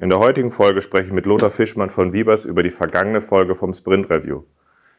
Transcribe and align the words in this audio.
In 0.00 0.08
der 0.08 0.18
heutigen 0.18 0.50
Folge 0.50 0.80
spreche 0.80 1.08
ich 1.08 1.12
mit 1.12 1.26
Lothar 1.26 1.50
Fischmann 1.50 1.90
von 1.90 2.14
Wiebers 2.14 2.46
über 2.46 2.62
die 2.62 2.70
vergangene 2.70 3.20
Folge 3.20 3.54
vom 3.54 3.74
Sprint 3.74 4.08
Review. 4.08 4.44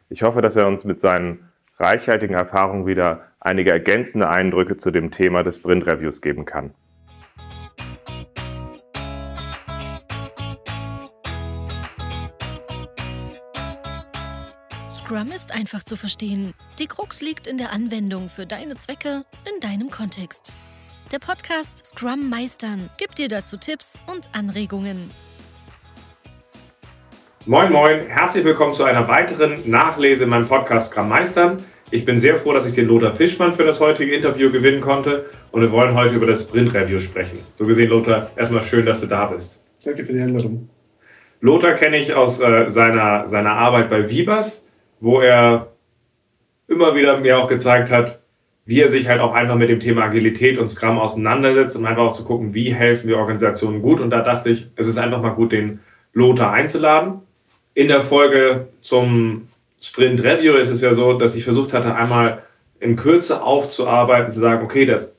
Ich 0.09 0.21
hoffe, 0.21 0.43
dass 0.43 0.55
er 0.55 0.67
uns 0.67 0.83
mit 0.83 0.99
seinen 0.99 1.49
reichhaltigen 1.79 2.35
Erfahrungen 2.35 2.85
wieder 2.85 3.25
einige 3.39 3.71
ergänzende 3.71 4.29
Eindrücke 4.29 4.77
zu 4.77 4.91
dem 4.91 5.09
Thema 5.09 5.41
des 5.41 5.55
Sprint 5.55 5.87
Reviews 5.87 6.21
geben 6.21 6.45
kann. 6.45 6.75
Scrum 14.91 15.31
ist 15.33 15.51
einfach 15.51 15.81
zu 15.83 15.95
verstehen. 15.95 16.53
Die 16.77 16.85
Krux 16.85 17.21
liegt 17.21 17.47
in 17.47 17.57
der 17.57 17.73
Anwendung 17.73 18.29
für 18.29 18.45
deine 18.45 18.75
Zwecke 18.75 19.23
in 19.51 19.59
deinem 19.61 19.89
Kontext. 19.89 20.53
Der 21.11 21.19
Podcast 21.19 21.85
Scrum 21.85 22.29
Meistern 22.29 22.89
gibt 22.97 23.17
dir 23.17 23.27
dazu 23.27 23.57
Tipps 23.57 24.01
und 24.07 24.29
Anregungen. 24.31 25.11
Moin, 27.45 27.69
moin, 27.73 28.07
herzlich 28.07 28.45
willkommen 28.45 28.73
zu 28.73 28.85
einer 28.85 29.09
weiteren 29.09 29.69
Nachlese 29.69 30.23
in 30.23 30.29
meinem 30.29 30.47
Podcast 30.47 30.89
Scrum 30.91 31.09
Meistern. 31.09 31.57
Ich 31.89 32.05
bin 32.05 32.17
sehr 32.17 32.37
froh, 32.37 32.53
dass 32.53 32.65
ich 32.65 32.75
den 32.75 32.87
Lothar 32.87 33.13
Fischmann 33.13 33.53
für 33.53 33.65
das 33.65 33.81
heutige 33.81 34.15
Interview 34.15 34.49
gewinnen 34.53 34.79
konnte 34.79 35.25
und 35.51 35.59
wir 35.59 35.71
wollen 35.73 35.95
heute 35.95 36.15
über 36.15 36.27
das 36.27 36.43
Sprint 36.43 36.73
Review 36.73 37.01
sprechen. 37.01 37.39
So 37.55 37.65
gesehen, 37.65 37.89
Lothar, 37.89 38.31
erstmal 38.37 38.63
schön, 38.63 38.85
dass 38.85 39.01
du 39.01 39.07
da 39.07 39.25
bist. 39.25 39.61
Danke 39.83 40.05
für 40.05 40.13
die 40.13 40.21
Einladung. 40.21 40.69
Lothar 41.41 41.73
kenne 41.73 41.97
ich 41.97 42.13
aus 42.13 42.39
äh, 42.39 42.69
seiner, 42.69 43.27
seiner 43.27 43.51
Arbeit 43.51 43.89
bei 43.89 44.09
Vibers, 44.09 44.65
wo 45.01 45.19
er 45.19 45.73
immer 46.69 46.95
wieder 46.95 47.19
mir 47.19 47.37
auch 47.37 47.49
gezeigt 47.49 47.91
hat, 47.91 48.20
wie 48.71 48.79
er 48.79 48.87
sich 48.87 49.09
halt 49.09 49.19
auch 49.19 49.33
einfach 49.33 49.57
mit 49.57 49.67
dem 49.67 49.81
Thema 49.81 50.03
Agilität 50.03 50.57
und 50.57 50.69
Scrum 50.69 50.97
auseinandersetzt, 50.97 51.75
um 51.75 51.83
einfach 51.83 52.03
auch 52.03 52.13
zu 52.13 52.23
gucken, 52.23 52.53
wie 52.53 52.73
helfen 52.73 53.09
wir 53.09 53.17
Organisationen 53.17 53.81
gut. 53.81 53.99
Und 53.99 54.11
da 54.11 54.21
dachte 54.21 54.49
ich, 54.49 54.67
es 54.77 54.87
ist 54.87 54.97
einfach 54.97 55.21
mal 55.21 55.31
gut, 55.31 55.51
den 55.51 55.81
Lothar 56.13 56.53
einzuladen. 56.53 57.19
In 57.73 57.89
der 57.89 57.99
Folge 57.99 58.69
zum 58.79 59.49
Sprint 59.81 60.23
Review 60.23 60.53
ist 60.53 60.69
es 60.69 60.79
ja 60.79 60.93
so, 60.93 61.11
dass 61.17 61.35
ich 61.35 61.43
versucht 61.43 61.73
hatte, 61.73 61.93
einmal 61.93 62.43
in 62.79 62.95
Kürze 62.95 63.43
aufzuarbeiten, 63.43 64.31
zu 64.31 64.39
sagen, 64.39 64.63
okay, 64.63 64.85
das 64.85 65.17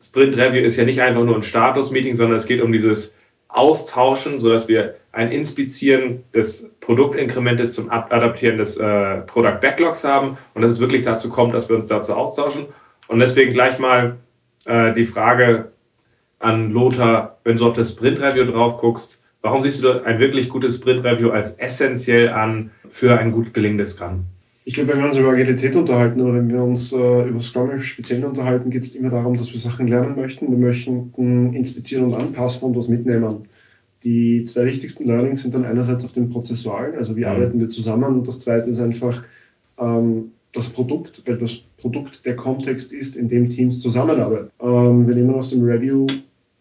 Sprint 0.00 0.36
Review 0.36 0.62
ist 0.62 0.76
ja 0.76 0.84
nicht 0.84 1.02
einfach 1.02 1.24
nur 1.24 1.34
ein 1.34 1.42
Status-Meeting, 1.42 2.14
sondern 2.14 2.36
es 2.36 2.46
geht 2.46 2.62
um 2.62 2.70
dieses 2.70 3.16
Austauschen, 3.48 4.38
sodass 4.38 4.68
wir 4.68 4.94
ein 5.10 5.32
Inspizieren 5.32 6.22
des 6.32 6.70
Produktinkrementes 6.78 7.74
zum 7.74 7.90
Adaptieren 7.90 8.58
des 8.58 8.76
äh, 8.76 9.22
Product 9.22 9.58
Backlogs 9.60 10.04
haben 10.04 10.38
und 10.54 10.62
dass 10.62 10.74
es 10.74 10.78
wirklich 10.78 11.02
dazu 11.02 11.30
kommt, 11.30 11.52
dass 11.52 11.68
wir 11.68 11.74
uns 11.74 11.88
dazu 11.88 12.14
austauschen. 12.14 12.66
Und 13.12 13.18
deswegen 13.18 13.52
gleich 13.52 13.78
mal 13.78 14.16
äh, 14.64 14.94
die 14.94 15.04
Frage 15.04 15.72
an 16.38 16.70
Lothar, 16.70 17.38
wenn 17.44 17.56
du 17.56 17.66
auf 17.66 17.74
das 17.74 17.90
Sprint-Review 17.90 18.44
drauf 18.46 18.78
guckst, 18.78 19.20
warum 19.42 19.60
siehst 19.60 19.84
du 19.84 20.02
ein 20.04 20.18
wirklich 20.18 20.48
gutes 20.48 20.76
Sprint-Review 20.76 21.30
als 21.30 21.52
essentiell 21.58 22.30
an 22.30 22.70
für 22.88 23.18
ein 23.18 23.30
gut 23.30 23.52
gelingendes 23.52 23.90
Scrum? 23.90 24.24
Ich 24.64 24.74
glaube, 24.74 24.92
wenn 24.92 25.00
wir 25.00 25.06
uns 25.06 25.18
über 25.18 25.30
Agilität 25.30 25.74
unterhalten 25.74 26.22
oder 26.22 26.34
wenn 26.34 26.50
wir 26.50 26.62
uns 26.62 26.92
äh, 26.92 27.28
über 27.28 27.40
Scrum 27.40 27.78
speziell 27.80 28.24
unterhalten, 28.24 28.70
geht 28.70 28.82
es 28.82 28.94
immer 28.94 29.10
darum, 29.10 29.36
dass 29.36 29.52
wir 29.52 29.60
Sachen 29.60 29.88
lernen 29.88 30.16
möchten. 30.16 30.50
Wir 30.50 30.58
möchten 30.58 31.12
inspizieren 31.52 32.04
und 32.04 32.14
anpassen 32.14 32.68
und 32.68 32.76
was 32.76 32.88
mitnehmen. 32.88 33.44
Die 34.04 34.44
zwei 34.46 34.64
wichtigsten 34.64 35.04
Learnings 35.04 35.42
sind 35.42 35.54
dann 35.54 35.66
einerseits 35.66 36.04
auf 36.04 36.12
den 36.12 36.30
Prozessualen, 36.30 36.94
also 36.96 37.14
wie 37.14 37.20
mhm. 37.20 37.26
arbeiten 37.26 37.60
wir 37.60 37.68
zusammen, 37.68 38.20
und 38.20 38.26
das 38.26 38.38
zweite 38.38 38.70
ist 38.70 38.80
einfach, 38.80 39.22
ähm, 39.78 40.32
das 40.52 40.68
Produkt, 40.68 41.22
weil 41.26 41.38
das 41.38 41.60
Produkt 41.78 42.24
der 42.26 42.36
Kontext 42.36 42.92
ist, 42.92 43.16
in 43.16 43.28
dem 43.28 43.48
Teams 43.48 43.80
zusammenarbeiten. 43.80 44.50
Ähm, 44.60 45.08
wir 45.08 45.14
nehmen 45.14 45.34
aus 45.34 45.50
dem 45.50 45.62
Review 45.62 46.06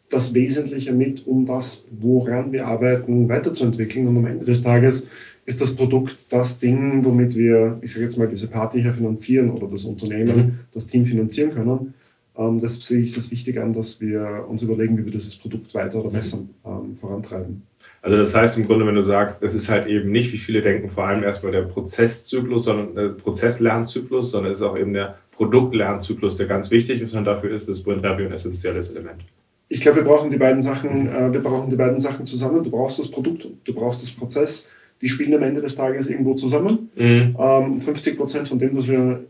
das 0.09 0.34
Wesentliche 0.34 0.92
mit, 0.92 1.25
um 1.25 1.45
das, 1.45 1.86
woran 2.00 2.52
wir 2.52 2.67
arbeiten, 2.67 3.30
weiterzuentwickeln. 3.30 4.08
Und 4.08 4.17
am 4.17 4.25
Ende 4.25 4.45
des 4.45 4.62
Tages 4.62 5.08
ist 5.45 5.62
das 5.62 5.75
Produkt 5.75 6.25
das 6.30 6.59
Ding, 6.59 7.03
womit 7.03 7.36
wir, 7.36 7.78
ich 7.81 7.92
sage 7.92 8.06
jetzt 8.06 8.17
mal, 8.17 8.28
diese 8.28 8.47
Party 8.47 8.81
hier 8.81 8.94
finanzieren 8.94 9.50
oder 9.50 9.67
das 9.67 9.86
Unternehmen, 9.86 10.38
mhm. 10.38 10.59
das 10.74 10.88
Team 10.88 11.06
finanzieren 11.06 11.51
können. 11.53 11.94
Ähm, 12.38 12.59
deshalb 12.62 12.84
sehe 12.84 13.01
ich 13.01 13.16
es 13.16 13.31
wichtig 13.31 13.59
an, 13.59 13.74
dass 13.74 14.00
wir 14.00 14.46
uns 14.47 14.62
überlegen, 14.62 14.97
wie 14.97 15.06
wir 15.06 15.12
dieses 15.12 15.35
Produkt 15.35 15.74
weiter 15.74 16.00
oder 16.00 16.09
mhm. 16.09 16.13
besser 16.13 16.40
ähm, 16.66 16.96
vorantreiben. 16.96 17.63
Also 18.01 18.17
das 18.17 18.34
heißt 18.34 18.57
im 18.57 18.66
Grunde, 18.66 18.88
wenn 18.88 18.95
du 18.95 19.03
sagst, 19.03 19.44
es 19.44 19.53
ist 19.53 19.69
halt 19.69 19.85
eben 19.85 20.12
nicht, 20.12 20.34
wie 20.34 20.38
viele 20.38 20.62
denken, 20.62 20.89
vor 20.89 21.06
allem 21.06 21.23
erstmal 21.23 21.51
der 21.51 21.62
Prozesszyklus, 21.62 22.66
sondern 22.66 22.95
der 22.95 23.06
äh, 23.06 23.09
Prozesslernzyklus, 23.09 24.31
sondern 24.31 24.51
es 24.51 24.57
ist 24.59 24.63
auch 24.63 24.78
eben 24.78 24.94
der 24.94 25.17
Produktlernzyklus, 25.31 26.38
der 26.38 26.47
ganz 26.47 26.72
wichtig 26.72 27.01
ist 27.01 27.13
und 27.13 27.25
dafür 27.25 27.53
ist 27.53 27.69
das 27.69 27.79
Sprint 27.79 28.03
Review 28.03 28.25
ein 28.25 28.34
essentielles 28.34 28.91
Element. 28.91 29.22
Ich 29.69 29.79
glaube, 29.81 29.97
wir 29.97 30.03
brauchen 30.03 30.31
die 30.31 30.38
beiden 30.38 30.62
Sachen, 30.62 31.07
äh, 31.07 31.31
wir 31.31 31.41
brauchen 31.41 31.69
die 31.69 31.75
beiden 31.75 32.00
Sachen 32.00 32.25
zusammen. 32.25 32.63
Du 32.63 32.72
brauchst 32.72 33.00
das 33.00 33.09
Produkt, 33.09 33.47
du 33.63 33.73
brauchst 33.73 34.01
das 34.01 34.12
Prozess. 34.12 34.68
Die 35.01 35.07
spielen 35.07 35.33
am 35.33 35.44
Ende 35.44 35.62
des 35.62 35.75
Tages 35.75 36.07
irgendwo 36.07 36.33
zusammen. 36.33 36.89
Mhm. 36.95 37.35
Ähm, 37.39 37.81
50 37.81 38.18
Prozent 38.18 38.47
von 38.47 38.59
dem, 38.59 38.75
was 38.75 38.88
wir 38.88 39.23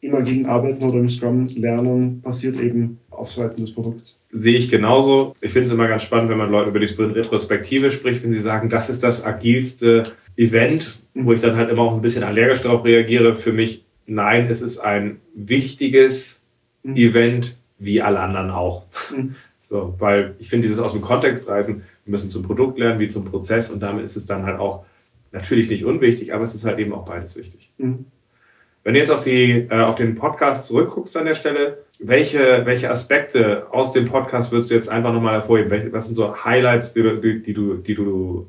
immer 0.00 0.20
gegen 0.22 0.46
arbeiten 0.46 0.84
oder 0.84 0.98
im 0.98 1.08
Scrum 1.08 1.46
lernen, 1.56 2.20
passiert 2.22 2.60
eben 2.60 2.98
auf 3.16 3.32
Seiten 3.32 3.62
des 3.62 3.72
Produkts. 3.72 4.18
Sehe 4.30 4.56
ich 4.56 4.68
genauso. 4.68 5.34
Ich 5.40 5.52
finde 5.52 5.66
es 5.66 5.72
immer 5.72 5.88
ganz 5.88 6.02
spannend, 6.02 6.30
wenn 6.30 6.38
man 6.38 6.50
Leuten 6.50 6.70
über 6.70 6.80
die 6.80 6.88
Sprint-Retrospektive 6.88 7.90
spricht, 7.90 8.22
wenn 8.22 8.32
sie 8.32 8.40
sagen, 8.40 8.68
das 8.68 8.88
ist 8.88 9.02
das 9.02 9.24
agilste 9.24 10.12
Event, 10.36 10.98
wo 11.14 11.32
ich 11.32 11.40
dann 11.40 11.56
halt 11.56 11.70
immer 11.70 11.82
auch 11.82 11.94
ein 11.94 12.02
bisschen 12.02 12.24
allergisch 12.24 12.62
darauf 12.62 12.84
reagiere. 12.84 13.36
Für 13.36 13.52
mich, 13.52 13.84
nein, 14.06 14.48
es 14.50 14.62
ist 14.62 14.78
ein 14.78 15.20
wichtiges 15.34 16.42
mhm. 16.82 16.96
Event, 16.96 17.56
wie 17.78 18.02
alle 18.02 18.20
anderen 18.20 18.50
auch. 18.50 18.84
Mhm. 19.14 19.34
So, 19.68 19.96
weil 19.98 20.36
ich 20.38 20.48
finde, 20.48 20.68
dieses 20.68 20.80
aus 20.80 20.92
dem 20.92 21.00
Kontext 21.00 21.48
reißen, 21.48 21.82
wir 22.04 22.10
müssen 22.12 22.30
zum 22.30 22.44
Produkt 22.44 22.78
lernen 22.78 23.00
wie 23.00 23.08
zum 23.08 23.24
Prozess 23.24 23.68
und 23.68 23.80
damit 23.80 24.04
ist 24.04 24.14
es 24.14 24.24
dann 24.24 24.44
halt 24.44 24.60
auch 24.60 24.84
natürlich 25.32 25.68
nicht 25.68 25.84
unwichtig, 25.84 26.32
aber 26.32 26.44
es 26.44 26.54
ist 26.54 26.64
halt 26.64 26.78
eben 26.78 26.92
auch 26.92 27.04
beides 27.04 27.36
wichtig. 27.36 27.72
Mhm. 27.78 28.06
Wenn 28.86 28.94
du 28.94 29.00
jetzt 29.00 29.10
auf, 29.10 29.24
die, 29.24 29.66
äh, 29.68 29.80
auf 29.80 29.96
den 29.96 30.14
Podcast 30.14 30.68
zurückguckst 30.68 31.16
an 31.16 31.24
der 31.24 31.34
Stelle, 31.34 31.78
welche, 31.98 32.62
welche 32.66 32.88
Aspekte 32.88 33.66
aus 33.72 33.90
dem 33.90 34.04
Podcast 34.04 34.52
würdest 34.52 34.70
du 34.70 34.76
jetzt 34.76 34.88
einfach 34.88 35.12
nochmal 35.12 35.34
hervorheben? 35.34 35.72
Welche, 35.72 35.92
was 35.92 36.04
sind 36.04 36.14
so 36.14 36.44
Highlights, 36.44 36.94
die, 36.94 37.02
die, 37.20 37.42
die 37.42 37.52
du, 37.52 37.74
die 37.78 37.96
du 37.96 38.46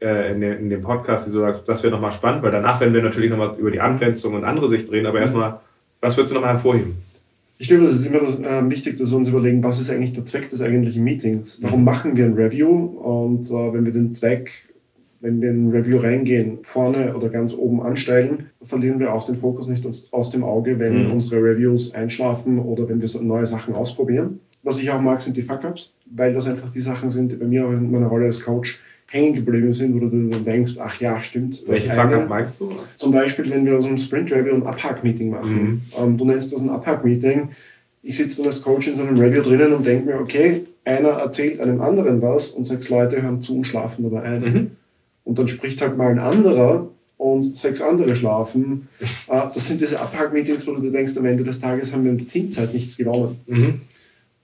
äh, 0.00 0.30
in, 0.30 0.42
in, 0.42 0.70
dem 0.70 0.80
Podcast, 0.80 1.26
die 1.26 1.32
du 1.32 1.40
sagst, 1.40 1.64
das 1.66 1.82
wäre 1.82 1.92
nochmal 1.92 2.12
spannend, 2.12 2.44
weil 2.44 2.52
danach 2.52 2.78
werden 2.78 2.94
wir 2.94 3.02
natürlich 3.02 3.30
nochmal 3.30 3.56
über 3.58 3.72
die 3.72 3.80
Angrenzung 3.80 4.34
und 4.34 4.44
andere 4.44 4.68
Sicht 4.68 4.88
reden, 4.92 5.06
aber 5.06 5.18
mhm. 5.18 5.24
erstmal, 5.24 5.60
was 6.00 6.16
würdest 6.16 6.30
du 6.30 6.34
nochmal 6.36 6.54
hervorheben? 6.54 6.94
Ich 7.58 7.66
glaube, 7.66 7.82
es 7.86 7.96
ist 7.96 8.06
immer 8.06 8.20
äh, 8.20 8.70
wichtig, 8.70 8.96
dass 8.96 9.10
wir 9.10 9.16
uns 9.16 9.28
überlegen, 9.28 9.64
was 9.64 9.80
ist 9.80 9.90
eigentlich 9.90 10.12
der 10.12 10.24
Zweck 10.24 10.48
des 10.50 10.62
eigentlichen 10.62 11.02
Meetings? 11.02 11.58
Warum 11.62 11.80
mhm. 11.80 11.86
machen 11.86 12.16
wir 12.16 12.26
ein 12.26 12.34
Review? 12.34 12.68
Und 12.70 13.50
äh, 13.50 13.72
wenn 13.72 13.84
wir 13.84 13.92
den 13.92 14.12
Zweck 14.12 14.69
wenn 15.20 15.40
wir 15.42 15.50
in 15.50 15.68
ein 15.68 15.70
Review 15.70 15.98
reingehen, 15.98 16.58
vorne 16.62 17.14
oder 17.14 17.28
ganz 17.28 17.52
oben 17.52 17.82
ansteigen, 17.82 18.46
verlieren 18.62 18.98
wir 18.98 19.12
auch 19.12 19.26
den 19.26 19.34
Fokus 19.34 19.68
nicht 19.68 19.86
aus, 19.86 20.30
dem 20.30 20.44
Auge, 20.44 20.78
wenn 20.78 21.06
mhm. 21.06 21.12
unsere 21.12 21.42
Reviews 21.42 21.94
einschlafen 21.94 22.58
oder 22.58 22.88
wenn 22.88 23.00
wir 23.00 23.22
neue 23.22 23.46
Sachen 23.46 23.74
ausprobieren. 23.74 24.40
Was 24.62 24.78
ich 24.78 24.90
auch 24.90 25.00
mag, 25.00 25.20
sind 25.20 25.36
die 25.36 25.42
Fuck-Ups, 25.42 25.92
weil 26.06 26.32
das 26.32 26.46
einfach 26.46 26.70
die 26.70 26.80
Sachen 26.80 27.10
sind, 27.10 27.32
die 27.32 27.36
bei 27.36 27.46
mir 27.46 27.64
in 27.64 27.90
meiner 27.90 28.08
Rolle 28.08 28.26
als 28.26 28.40
Coach 28.40 28.78
hängen 29.08 29.34
geblieben 29.34 29.74
sind, 29.74 29.94
wo 29.94 29.98
du 29.98 30.08
dann 30.08 30.44
denkst, 30.44 30.74
ach 30.78 31.00
ja, 31.00 31.20
stimmt. 31.20 31.64
Welche 31.66 31.90
Fuck-Up 31.90 32.28
meinst 32.28 32.60
du? 32.60 32.70
Zum 32.96 33.10
Beispiel, 33.10 33.50
wenn 33.50 33.66
wir 33.66 33.76
aus 33.76 33.84
einem 33.84 33.98
Sprint-Review 33.98 34.54
ein 34.54 34.66
Abhack-Meeting 34.66 35.30
machen. 35.30 35.62
Mhm. 35.62 35.82
Ähm, 35.98 36.16
du 36.16 36.24
nennst 36.24 36.52
das 36.52 36.60
ein 36.60 36.70
Abhack-Meeting. 36.70 37.48
Ich 38.02 38.16
sitze 38.16 38.38
dann 38.38 38.46
als 38.46 38.62
Coach 38.62 38.88
in 38.88 38.94
so 38.94 39.02
einem 39.02 39.18
Review 39.18 39.42
drinnen 39.42 39.74
und 39.74 39.84
denke 39.84 40.06
mir, 40.06 40.20
okay, 40.20 40.62
einer 40.84 41.08
erzählt 41.08 41.60
einem 41.60 41.80
anderen 41.82 42.22
was 42.22 42.50
und 42.50 42.64
sechs 42.64 42.88
Leute 42.88 43.20
hören 43.20 43.42
zu 43.42 43.58
und 43.58 43.66
schlafen 43.66 44.04
dabei 44.04 44.22
ein. 44.22 44.40
Mhm 44.42 44.70
und 45.24 45.38
dann 45.38 45.48
spricht 45.48 45.80
halt 45.80 45.96
mal 45.96 46.08
ein 46.08 46.18
anderer 46.18 46.88
und 47.16 47.56
sechs 47.56 47.82
andere 47.82 48.16
schlafen. 48.16 48.88
Äh, 49.28 49.42
das 49.54 49.68
sind 49.68 49.80
diese 49.80 50.00
Abhack-Meetings, 50.00 50.66
wo 50.66 50.72
du 50.72 50.90
denkst, 50.90 51.16
am 51.16 51.26
Ende 51.26 51.44
des 51.44 51.60
Tages 51.60 51.92
haben 51.92 52.04
wir 52.04 52.12
in 52.12 52.18
der 52.18 52.26
Teamzeit 52.26 52.72
nichts 52.72 52.96
gewonnen. 52.96 53.40
Mhm. 53.46 53.80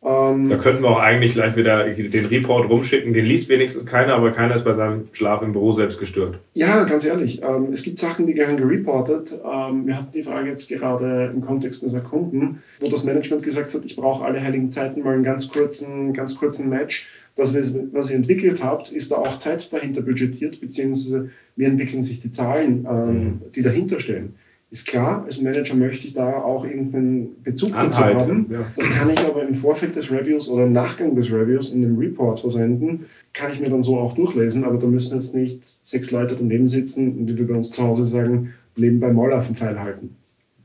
Ähm, 0.07 0.51
da 0.51 0.57
könnten 0.57 0.83
wir 0.83 0.91
auch 0.91 1.01
eigentlich 1.01 1.33
gleich 1.33 1.57
wieder 1.57 1.85
den 1.85 2.27
Report 2.27 2.71
rumschicken. 2.71 3.13
Den 3.13 3.25
liest 3.25 3.49
wenigstens 3.49 3.87
keiner, 3.87 4.15
aber 4.15 4.31
keiner 4.31 4.55
ist 4.55 4.65
bei 4.65 4.75
seinem 4.75 5.09
Schlaf 5.13 5.43
im 5.43 5.53
Büro 5.53 5.73
selbst 5.73 5.99
gestört. 5.99 6.39
Ja, 6.55 6.85
ganz 6.85 7.05
ehrlich. 7.05 7.43
Ähm, 7.43 7.71
es 7.73 7.83
gibt 7.83 7.99
Sachen, 7.99 8.27
die 8.27 8.35
gehören 8.35 8.57
gereportet. 8.57 9.33
Ähm, 9.33 9.87
wir 9.87 9.97
hatten 9.97 10.13
die 10.13 10.23
Frage 10.23 10.51
jetzt 10.51 10.69
gerade 10.69 11.33
im 11.35 11.41
Kontext 11.41 11.83
unserer 11.83 12.03
Kunden, 12.03 12.63
wo 12.81 12.89
das 12.89 13.03
Management 13.03 13.43
gesagt 13.43 13.75
hat, 13.75 13.85
ich 13.85 13.97
brauche 13.97 14.25
alle 14.25 14.41
heiligen 14.41 14.71
Zeiten 14.71 15.03
mal 15.03 15.15
einen 15.15 15.25
ganz 15.25 15.49
kurzen, 15.49 16.13
ganz 16.13 16.37
kurzen 16.37 16.69
Match 16.69 17.09
das, 17.37 17.55
was 17.93 18.11
ihr 18.11 18.17
entwickelt 18.17 18.65
habt, 18.65 18.91
ist 18.91 19.13
da 19.13 19.17
auch 19.17 19.39
Zeit 19.39 19.71
dahinter 19.73 20.01
budgetiert, 20.01 20.59
beziehungsweise 20.61 21.31
wie 21.55 21.65
entwickeln 21.65 22.03
sich 22.03 22.19
die 22.19 22.31
Zahlen, 22.31 22.87
ähm, 22.91 23.15
mhm. 23.15 23.41
die 23.55 23.63
dahinter 23.63 24.01
stehen. 24.01 24.35
Ist 24.71 24.89
klar, 24.89 25.25
als 25.25 25.41
Manager 25.41 25.75
möchte 25.75 26.07
ich 26.07 26.13
da 26.13 26.43
auch 26.43 26.65
irgendeinen 26.65 27.41
Bezug 27.45 27.73
dazu 27.73 28.01
haben. 28.01 28.47
Ja. 28.51 28.67
Das 28.77 28.91
kann 28.91 29.11
ich 29.11 29.21
aber 29.21 29.47
im 29.47 29.55
Vorfeld 29.55 29.95
des 29.95 30.11
Reviews 30.11 30.49
oder 30.49 30.65
im 30.65 30.73
Nachgang 30.73 31.15
des 31.15 31.31
Reviews 31.31 31.71
in 31.71 31.83
dem 31.83 31.97
Report 31.99 32.41
versenden. 32.41 33.05
Kann 33.33 33.53
ich 33.53 33.61
mir 33.61 33.71
dann 33.71 33.85
so 33.85 33.97
auch 33.99 34.15
durchlesen, 34.15 34.65
aber 34.65 34.79
da 34.79 34.87
müssen 34.87 35.15
jetzt 35.15 35.35
nicht 35.35 35.63
sechs 35.87 36.11
Leute 36.11 36.35
daneben 36.37 36.67
sitzen 36.67 37.17
und 37.17 37.29
wie 37.29 37.39
wir 37.39 37.47
bei 37.47 37.55
uns 37.55 37.71
zu 37.71 37.83
Hause 37.83 38.05
sagen, 38.05 38.55
nebenbei 38.77 39.13
Maulaffenpfeil 39.13 39.79
halten. 39.79 40.17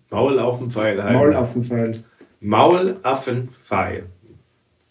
Maulaffenpfeil 0.09 1.03
halten. 1.03 1.19
Maulaffenpfeil. 1.19 1.91
Maulaffenpfeil. 2.39 4.03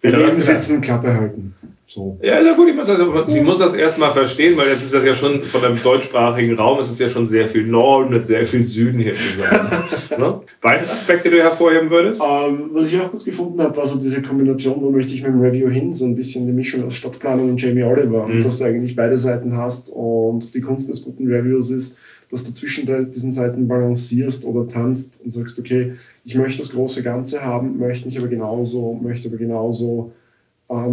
Daneben 0.02 0.40
sitzen, 0.40 0.80
Klappe 0.80 1.12
halten. 1.12 1.54
So. 1.92 2.16
Ja, 2.22 2.40
ja 2.40 2.54
gut, 2.54 2.68
ich 2.68 2.76
muss 2.76 2.86
das, 2.86 3.00
ich 3.26 3.42
muss 3.42 3.58
das 3.58 3.74
erstmal 3.74 4.12
verstehen, 4.12 4.56
weil 4.56 4.68
jetzt 4.68 4.84
ist 4.84 4.94
das 4.94 5.04
ja 5.04 5.12
schon 5.12 5.42
von 5.42 5.64
einem 5.64 5.82
deutschsprachigen 5.82 6.54
Raum, 6.54 6.78
es 6.78 6.88
ist 6.88 7.00
ja 7.00 7.08
schon 7.08 7.26
sehr 7.26 7.48
viel 7.48 7.66
Norden 7.66 8.12
mit 8.12 8.24
sehr 8.24 8.46
viel 8.46 8.62
Süden 8.62 9.00
hier 9.00 9.14
zusammen. 9.14 9.70
ne? 10.16 10.40
Weitere 10.60 10.88
Aspekte, 10.88 11.28
die 11.28 11.34
du 11.34 11.42
hervorheben 11.42 11.90
würdest? 11.90 12.20
Ähm, 12.20 12.70
was 12.72 12.86
ich 12.86 13.00
auch 13.00 13.10
gut 13.10 13.24
gefunden 13.24 13.60
habe, 13.60 13.76
war 13.76 13.86
so 13.88 13.98
diese 13.98 14.22
Kombination, 14.22 14.80
wo 14.80 14.92
möchte 14.92 15.12
ich 15.12 15.24
mit 15.24 15.32
dem 15.32 15.40
Review 15.40 15.68
hin, 15.68 15.92
so 15.92 16.04
ein 16.04 16.14
bisschen 16.14 16.46
die 16.46 16.52
Mischung 16.52 16.84
aus 16.84 16.94
Stadtplanung 16.94 17.50
und 17.50 17.60
Jamie 17.60 17.82
Oliver, 17.82 18.28
mhm. 18.28 18.38
dass 18.38 18.58
du 18.58 18.64
eigentlich 18.66 18.94
beide 18.94 19.18
Seiten 19.18 19.56
hast 19.56 19.88
und 19.88 20.54
die 20.54 20.60
Kunst 20.60 20.88
des 20.88 21.04
guten 21.04 21.26
Reviews 21.26 21.70
ist, 21.70 21.96
dass 22.30 22.44
du 22.44 22.52
zwischen 22.52 22.86
diesen 23.10 23.32
Seiten 23.32 23.66
balancierst 23.66 24.44
oder 24.44 24.68
tanzt 24.68 25.20
und 25.24 25.32
sagst, 25.32 25.58
okay, 25.58 25.94
ich 26.24 26.36
möchte 26.36 26.58
das 26.58 26.70
große 26.70 27.02
Ganze 27.02 27.42
haben, 27.42 27.78
möchte 27.78 28.06
mich 28.06 28.16
aber 28.16 28.28
genauso, 28.28 28.96
möchte 29.02 29.26
aber 29.26 29.38
genauso 29.38 30.12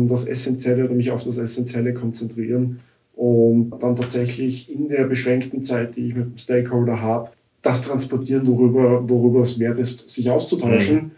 das 0.07 0.25
Essentielle 0.25 0.85
oder 0.85 0.95
mich 0.95 1.11
auf 1.11 1.23
das 1.23 1.37
Essentielle 1.37 1.93
konzentrieren 1.93 2.79
und 3.15 3.71
dann 3.79 3.95
tatsächlich 3.95 4.73
in 4.73 4.89
der 4.89 5.05
beschränkten 5.05 5.61
Zeit, 5.63 5.95
die 5.95 6.07
ich 6.07 6.15
mit 6.15 6.25
dem 6.25 6.37
Stakeholder 6.37 7.01
habe, 7.01 7.29
das 7.61 7.81
transportieren, 7.81 8.47
worüber, 8.47 9.07
worüber 9.07 9.41
es 9.41 9.59
wert 9.59 9.77
ist, 9.77 10.09
sich 10.09 10.29
auszutauschen. 10.29 10.95
Mhm. 10.95 11.11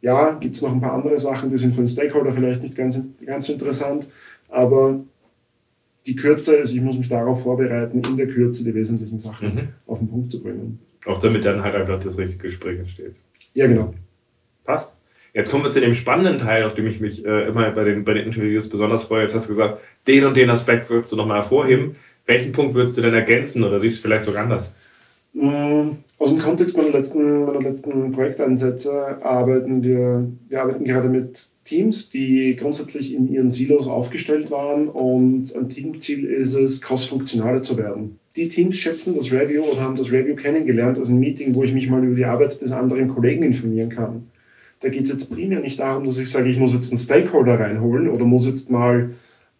Ja, 0.00 0.34
gibt 0.34 0.56
es 0.56 0.62
noch 0.62 0.72
ein 0.72 0.80
paar 0.80 0.92
andere 0.92 1.18
Sachen, 1.18 1.48
die 1.48 1.56
sind 1.56 1.74
für 1.74 1.80
den 1.80 1.88
Stakeholder 1.88 2.32
vielleicht 2.32 2.62
nicht 2.62 2.76
ganz, 2.76 2.98
ganz 3.24 3.48
interessant, 3.48 4.06
aber 4.48 5.00
die 6.06 6.14
Kürze, 6.14 6.58
also 6.58 6.74
ich 6.74 6.80
muss 6.80 6.98
mich 6.98 7.08
darauf 7.08 7.42
vorbereiten, 7.42 8.02
in 8.06 8.16
der 8.16 8.28
Kürze 8.28 8.62
die 8.62 8.74
wesentlichen 8.74 9.18
Sachen 9.18 9.54
mhm. 9.54 9.68
auf 9.86 9.98
den 9.98 10.08
Punkt 10.08 10.30
zu 10.30 10.42
bringen. 10.42 10.78
Auch 11.06 11.20
damit 11.20 11.44
dann 11.44 11.62
halt 11.62 11.74
einfach 11.74 11.98
das 12.02 12.16
richtige 12.16 12.44
Gespräch 12.44 12.78
entsteht. 12.78 13.14
Ja, 13.54 13.66
genau. 13.66 13.94
Passt. 14.64 14.94
Jetzt 15.36 15.50
kommen 15.50 15.64
wir 15.64 15.70
zu 15.70 15.82
dem 15.82 15.92
spannenden 15.92 16.38
Teil, 16.38 16.62
auf 16.62 16.72
dem 16.72 16.86
ich 16.86 16.98
mich 16.98 17.22
äh, 17.26 17.46
immer 17.46 17.70
bei 17.70 17.84
den, 17.84 18.04
bei 18.04 18.14
den 18.14 18.24
Interviews 18.24 18.70
besonders 18.70 19.04
freue. 19.04 19.20
Jetzt 19.20 19.34
hast 19.34 19.44
du 19.44 19.50
gesagt, 19.50 19.82
den 20.06 20.24
und 20.24 20.34
den 20.34 20.48
Aspekt 20.48 20.88
würdest 20.88 21.12
du 21.12 21.16
nochmal 21.16 21.42
hervorheben. 21.42 21.96
Welchen 22.24 22.52
Punkt 22.52 22.74
würdest 22.74 22.96
du 22.96 23.02
denn 23.02 23.12
ergänzen 23.12 23.62
oder 23.62 23.78
siehst 23.78 23.98
du 23.98 24.02
vielleicht 24.02 24.24
sogar 24.24 24.44
anders? 24.44 24.72
Mm, 25.34 25.90
aus 26.18 26.30
dem 26.30 26.38
Kontext 26.38 26.74
meiner 26.78 26.88
letzten, 26.88 27.44
meiner 27.44 27.60
letzten 27.60 28.12
Projekteinsätze 28.12 29.22
arbeiten 29.22 29.84
wir, 29.84 30.26
wir 30.48 30.62
arbeiten 30.62 30.84
gerade 30.84 31.10
mit 31.10 31.48
Teams, 31.64 32.08
die 32.08 32.56
grundsätzlich 32.56 33.12
in 33.12 33.30
ihren 33.30 33.50
Silos 33.50 33.88
aufgestellt 33.88 34.50
waren 34.50 34.88
und 34.88 35.54
ein 35.54 35.68
Teamziel 35.68 36.24
ist 36.24 36.54
es, 36.54 36.80
cross-funktionaler 36.80 37.62
zu 37.62 37.76
werden. 37.76 38.18
Die 38.36 38.48
Teams 38.48 38.76
schätzen 38.76 39.14
das 39.14 39.30
Review 39.30 39.64
oder 39.64 39.82
haben 39.82 39.96
das 39.96 40.10
Review 40.10 40.34
kennengelernt 40.34 40.96
als 40.96 41.10
ein 41.10 41.20
Meeting, 41.20 41.54
wo 41.54 41.62
ich 41.62 41.74
mich 41.74 41.90
mal 41.90 42.02
über 42.02 42.16
die 42.16 42.24
Arbeit 42.24 42.58
des 42.58 42.72
anderen 42.72 43.08
Kollegen 43.08 43.42
informieren 43.42 43.90
kann. 43.90 44.30
Da 44.86 44.92
geht 44.92 45.02
es 45.02 45.08
jetzt 45.08 45.30
primär 45.30 45.58
nicht 45.58 45.80
darum, 45.80 46.04
dass 46.04 46.16
ich 46.16 46.30
sage, 46.30 46.48
ich 46.48 46.58
muss 46.58 46.72
jetzt 46.72 46.92
einen 46.92 47.00
Stakeholder 47.00 47.58
reinholen 47.58 48.08
oder 48.08 48.24
muss 48.24 48.46
jetzt 48.46 48.70
mal, 48.70 49.10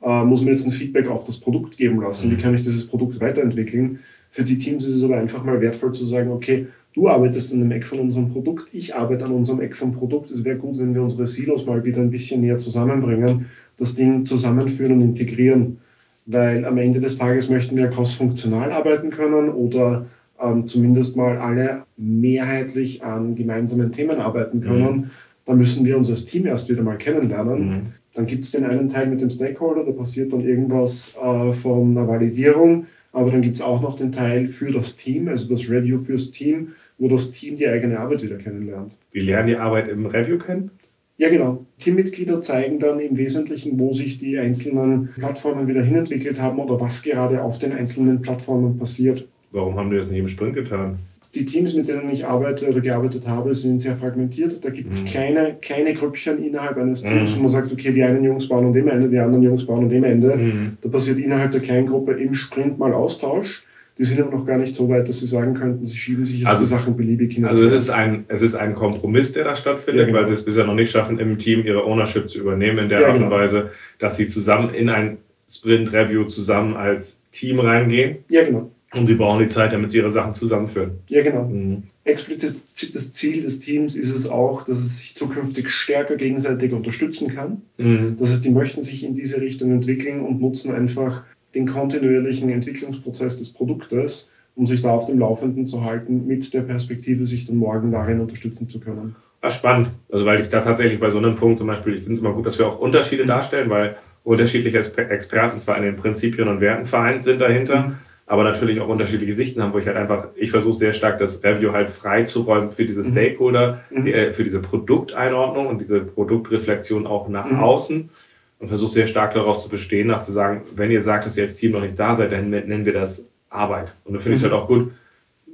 äh, 0.01 0.23
muss 0.23 0.43
mir 0.43 0.51
jetzt 0.51 0.65
ein 0.65 0.71
Feedback 0.71 1.09
auf 1.09 1.25
das 1.25 1.39
Produkt 1.39 1.77
geben 1.77 2.01
lassen. 2.01 2.31
Wie 2.31 2.37
mhm. 2.37 2.41
kann 2.41 2.55
ich 2.55 2.63
dieses 2.63 2.87
Produkt 2.87 3.21
weiterentwickeln? 3.21 3.99
Für 4.31 4.45
die 4.45 4.57
Teams 4.57 4.85
ist 4.85 4.95
es 4.95 5.03
aber 5.03 5.17
einfach 5.17 5.43
mal 5.43 5.61
wertvoll 5.61 5.91
zu 5.91 6.05
sagen, 6.05 6.31
okay, 6.31 6.69
du 6.95 7.09
arbeitest 7.09 7.53
an 7.53 7.59
dem 7.59 7.73
Eck 7.73 7.89
von 7.89 7.99
unserem 7.99 8.29
Produkt, 8.29 8.69
ich 8.71 8.95
arbeite 8.95 9.25
an 9.25 9.33
unserem 9.33 9.61
Eck 9.61 9.75
vom 9.75 9.91
Produkt. 9.91 10.31
Es 10.31 10.45
wäre 10.45 10.59
gut, 10.59 10.79
wenn 10.79 10.95
wir 10.95 11.03
unsere 11.03 11.27
Silos 11.27 11.67
mal 11.67 11.85
wieder 11.85 12.03
ein 12.03 12.11
bisschen 12.11 12.41
näher 12.41 12.59
zusammenbringen, 12.59 13.47
das 13.79 13.97
Ding 13.97 14.25
zusammenführen 14.27 14.93
und 14.93 15.01
integrieren. 15.01 15.79
Weil 16.27 16.65
am 16.65 16.79
Ende 16.79 17.01
des 17.01 17.19
Tages 17.19 17.51
möchten 17.51 17.77
wir 17.77 17.89
cross-funktional 17.89 18.71
arbeiten 18.71 19.11
können 19.11 19.49
oder 19.49 20.07
ähm, 20.41 20.67
zumindest 20.67 21.17
mal 21.17 21.37
alle 21.39 21.85
mehrheitlich 21.97 23.03
an 23.03 23.35
gemeinsamen 23.35 23.93
Themen 23.93 24.19
arbeiten 24.19 24.61
können. 24.61 24.97
Mhm. 24.97 25.11
Da 25.45 25.55
müssen 25.55 25.85
wir 25.85 25.97
uns 25.97 26.11
als 26.11 26.25
Team 26.25 26.47
erst 26.47 26.69
wieder 26.69 26.83
mal 26.83 26.99
kennenlernen. 26.99 27.69
Mhm. 27.69 27.83
Dann 28.15 28.27
gibt 28.27 28.45
es 28.45 28.51
den 28.51 28.65
einen 28.65 28.89
Teil 28.89 29.09
mit 29.09 29.21
dem 29.21 29.31
Stakeholder, 29.31 29.85
da 29.85 29.93
passiert 29.93 30.33
dann 30.33 30.41
irgendwas 30.41 31.15
äh, 31.23 31.53
von 31.53 31.97
einer 31.97 32.09
Validierung 32.09 32.87
aber 33.17 33.31
dann 33.31 33.41
gibt 33.41 33.57
es 33.57 33.63
auch 33.63 33.81
noch 33.81 33.97
den 33.97 34.13
Teil 34.13 34.47
für 34.47 34.71
das 34.71 34.97
Team, 34.97 35.29
also 35.29 35.49
das 35.49 35.71
Review 35.71 35.97
fürs 35.97 36.33
Team, 36.33 36.73
wo 36.99 37.09
das 37.09 37.31
Team 37.31 37.57
die 37.57 37.67
eigene 37.67 37.99
Arbeit 37.99 38.23
wieder 38.23 38.37
kennenlernt. 38.37 38.93
Wir 39.11 39.23
lernen 39.23 39.49
die 39.49 39.57
Arbeit 39.57 39.89
im 39.89 40.05
Review 40.05 40.37
kennen? 40.37 40.71
Ja, 41.17 41.31
genau. 41.31 41.65
Teammitglieder 41.79 42.43
zeigen 42.43 42.79
dann 42.79 43.01
im 43.01 43.17
Wesentlichen, 43.17 43.79
wo 43.79 43.91
sich 43.91 44.19
die 44.19 44.39
einzelnen 44.39 45.09
Plattformen 45.15 45.67
wieder 45.67 45.81
hinentwickelt 45.81 46.43
haben 46.43 46.59
oder 46.59 46.79
was 46.79 47.03
gerade 47.03 47.43
auf 47.43 47.59
den 47.59 47.73
einzelnen 47.73 48.21
Plattformen 48.21 48.77
passiert. 48.77 49.27
Warum 49.57 49.77
haben 49.77 49.91
die 49.91 49.97
das 49.97 50.09
nicht 50.09 50.21
im 50.21 50.29
Sprint 50.29 50.55
getan? 50.55 50.99
die 51.37 51.45
Teams, 51.45 51.75
mit 51.75 51.87
denen 51.87 52.11
ich 52.11 52.27
arbeite 52.27 52.69
oder 52.69 52.81
gearbeitet 52.81 53.27
habe, 53.27 53.55
sind 53.55 53.79
sehr 53.81 53.95
fragmentiert. 53.95 54.65
Da 54.65 54.71
gibt 54.71 54.93
es 54.93 55.03
mhm. 55.03 55.07
kleine, 55.07 55.57
kleine 55.61 55.93
Grüppchen 55.93 56.43
innerhalb 56.43 56.79
eines 56.79 57.03
Teams, 57.03 57.33
mhm. 57.33 57.39
wo 57.39 57.43
man 57.43 57.51
sagt, 57.51 57.73
okay, 57.73 57.93
die 57.93 58.03
einen 58.03 58.25
Jungs 58.25 58.49
bauen 58.49 58.67
an 58.67 58.73
dem 58.73 58.89
Ende, 58.89 59.09
die 59.09 59.19
anderen 59.19 59.43
Jungs 59.43 59.67
bauen 59.67 59.85
an 59.85 59.91
dem 59.91 60.05
Ende. 60.05 60.37
Mhm. 60.37 60.79
Da 60.81 60.89
passiert 60.89 61.19
innerhalb 61.19 61.53
der 61.53 61.61
kleinen 61.61 61.87
Gruppe 61.87 62.13
im 62.13 62.35
Sprint 62.35 62.79
mal 62.79 62.93
Austausch. 62.93 63.63
Die 63.99 64.05
sind 64.05 64.21
aber 64.21 64.31
noch 64.31 64.47
gar 64.47 64.59
nicht 64.59 64.75
so 64.75 64.89
weit, 64.89 65.09
dass 65.09 65.21
sie 65.21 65.27
sagen 65.27 65.55
könnten, 65.55 65.85
sie 65.85 65.97
schieben 65.97 66.25
sich 66.25 66.41
jetzt 66.41 66.49
also 66.49 66.65
die 66.65 66.69
Sachen 66.69 66.97
beliebig 66.97 67.33
hin. 67.33 67.47
Also 67.47 67.65
es 67.65 67.73
ist, 67.73 67.91
ein, 67.91 68.25
es 68.29 68.43
ist 68.43 68.55
ein 68.55 68.75
Kompromiss, 68.75 69.33
der 69.33 69.45
da 69.45 69.57
stattfindet, 69.57 70.03
ja, 70.03 70.07
genau. 70.07 70.19
weil 70.19 70.27
sie 70.27 70.35
es 70.35 70.45
bisher 70.45 70.67
noch 70.67 70.75
nicht 70.75 70.91
schaffen, 70.91 71.19
im 71.19 71.39
Team 71.39 71.65
ihre 71.65 71.85
Ownership 71.85 72.29
zu 72.29 72.39
übernehmen, 72.39 72.79
in 72.79 72.89
der 72.91 73.01
ja, 73.01 73.07
Art 73.09 73.17
und 73.17 73.25
genau. 73.25 73.35
Weise, 73.35 73.71
dass 73.99 74.19
sie 74.19 74.29
zusammen 74.29 74.75
in 74.75 74.91
ein 74.91 75.17
Sprint-Review 75.49 76.25
zusammen 76.25 76.77
als 76.77 77.21
Team 77.33 77.61
reingehen. 77.61 78.19
Ja, 78.29 78.45
genau. 78.45 78.71
Und 78.93 79.07
sie 79.07 79.15
brauchen 79.15 79.41
die 79.41 79.49
Zeit, 79.49 79.73
damit 79.73 79.91
sie 79.91 79.99
ihre 79.99 80.11
Sachen 80.11 80.33
zusammenführen. 80.33 80.93
Ja, 81.09 81.23
genau. 81.23 81.45
Mhm. 81.45 81.83
Explizites 82.05 83.13
Ziel 83.13 83.43
des 83.43 83.59
Teams 83.59 83.97
ist 83.97 84.15
es 84.15 84.29
auch, 84.29 84.63
dass 84.63 84.79
es 84.79 84.99
sich 84.99 85.15
zukünftig 85.15 85.69
stärker 85.69 86.17
gegenseitig 86.17 86.73
unterstützen 86.73 87.35
kann. 87.35 87.63
Mhm. 87.79 88.17
Das 88.19 88.31
heißt, 88.31 88.45
die 88.45 88.51
möchten 88.51 88.83
sich 88.83 89.05
in 89.05 89.15
diese 89.15 89.41
Richtung 89.41 89.73
entwickeln 89.73 90.21
und 90.21 90.41
nutzen 90.41 90.73
einfach 90.73 91.25
den 91.55 91.67
kontinuierlichen 91.67 92.49
Entwicklungsprozess 92.49 93.39
des 93.39 93.53
Produktes, 93.53 94.31
um 94.55 94.67
sich 94.67 94.83
da 94.83 94.91
auf 94.91 95.07
dem 95.07 95.19
Laufenden 95.19 95.67
zu 95.67 95.85
halten, 95.85 96.27
mit 96.27 96.55
der 96.55 96.63
Perspektive, 96.63 97.27
sich 97.27 97.47
dann 97.47 97.57
morgen 97.57 97.91
darin 97.91 98.21
unterstützen 98.21 98.69
zu 98.69 98.79
können. 98.79 99.17
Ja, 99.43 99.51
spannend. 99.51 99.91
Also 100.11 100.25
weil 100.25 100.41
ich 100.41 100.49
da 100.49 100.61
tatsächlich 100.61 101.01
bei 101.01 101.11
so 101.11 101.19
einem 101.19 101.37
Punkt 101.37 101.59
zum 101.59 101.67
Beispiel, 101.67 101.95
ich 101.95 102.01
finde 102.01 102.15
es 102.15 102.21
immer 102.21 102.33
gut, 102.33 102.47
dass 102.47 102.59
wir 102.59 102.67
auch 102.67 102.79
Unterschiede 102.79 103.27
darstellen, 103.27 103.69
weil 103.69 103.97
unterschiedliche 104.23 104.79
Experten 104.79 105.59
zwar 105.59 105.77
in 105.77 105.85
den 105.85 105.97
Prinzipien 105.97 106.49
und 106.49 106.61
Werten 106.61 106.85
vereint 106.85 107.23
sind 107.23 107.41
dahinter. 107.41 107.95
Aber 108.29 108.43
natürlich 108.43 108.81
auch 108.81 108.89
unterschiedliche 108.89 109.35
Sichten 109.35 109.63
haben, 109.63 109.73
wo 109.73 109.79
ich 109.79 109.87
halt 109.87 109.97
einfach, 109.97 110.29
ich 110.35 110.51
versuche 110.51 110.75
sehr 110.75 110.93
stark 110.93 111.21
das 111.21 111.45
Review 111.45 111.73
halt 111.73 111.89
frei 111.89 112.25
zu 112.25 112.41
räumen 112.41 112.73
für 112.73 112.85
diese 112.85 113.03
mhm. 113.03 113.13
Stakeholder, 113.13 113.81
mhm. 113.91 114.07
äh, 114.09 114.33
für 114.33 114.43
diese 114.43 114.59
Produkteinordnung 114.59 115.69
und 115.69 115.81
diese 115.81 116.01
Produktreflexion 116.01 117.07
auch 117.07 117.29
nach 117.29 117.49
mhm. 117.49 117.61
außen 117.61 118.11
und 118.59 118.69
versuche 118.69 118.93
sehr 118.93 119.07
stark 119.07 119.35
darauf 119.35 119.61
zu 119.61 119.69
bestehen, 119.69 120.09
nach 120.09 120.23
zu 120.23 120.33
sagen, 120.33 120.63
wenn 120.75 120.91
ihr 120.91 121.03
sagt, 121.03 121.27
dass 121.27 121.37
ihr 121.37 121.45
als 121.45 121.57
Team 121.57 121.73
noch 121.73 121.81
nicht 121.81 121.99
da 121.99 122.15
seid, 122.15 122.33
dann 122.33 122.51
nennen 122.51 122.85
wir 122.85 122.93
das 122.93 123.29
Arbeit. 123.49 123.93
Und 124.05 124.15
da 124.15 124.21
finde 124.21 124.37
ich 124.37 124.43
mhm. 124.43 124.51
halt 124.51 124.55
auch 124.55 124.67
gut, 124.67 124.91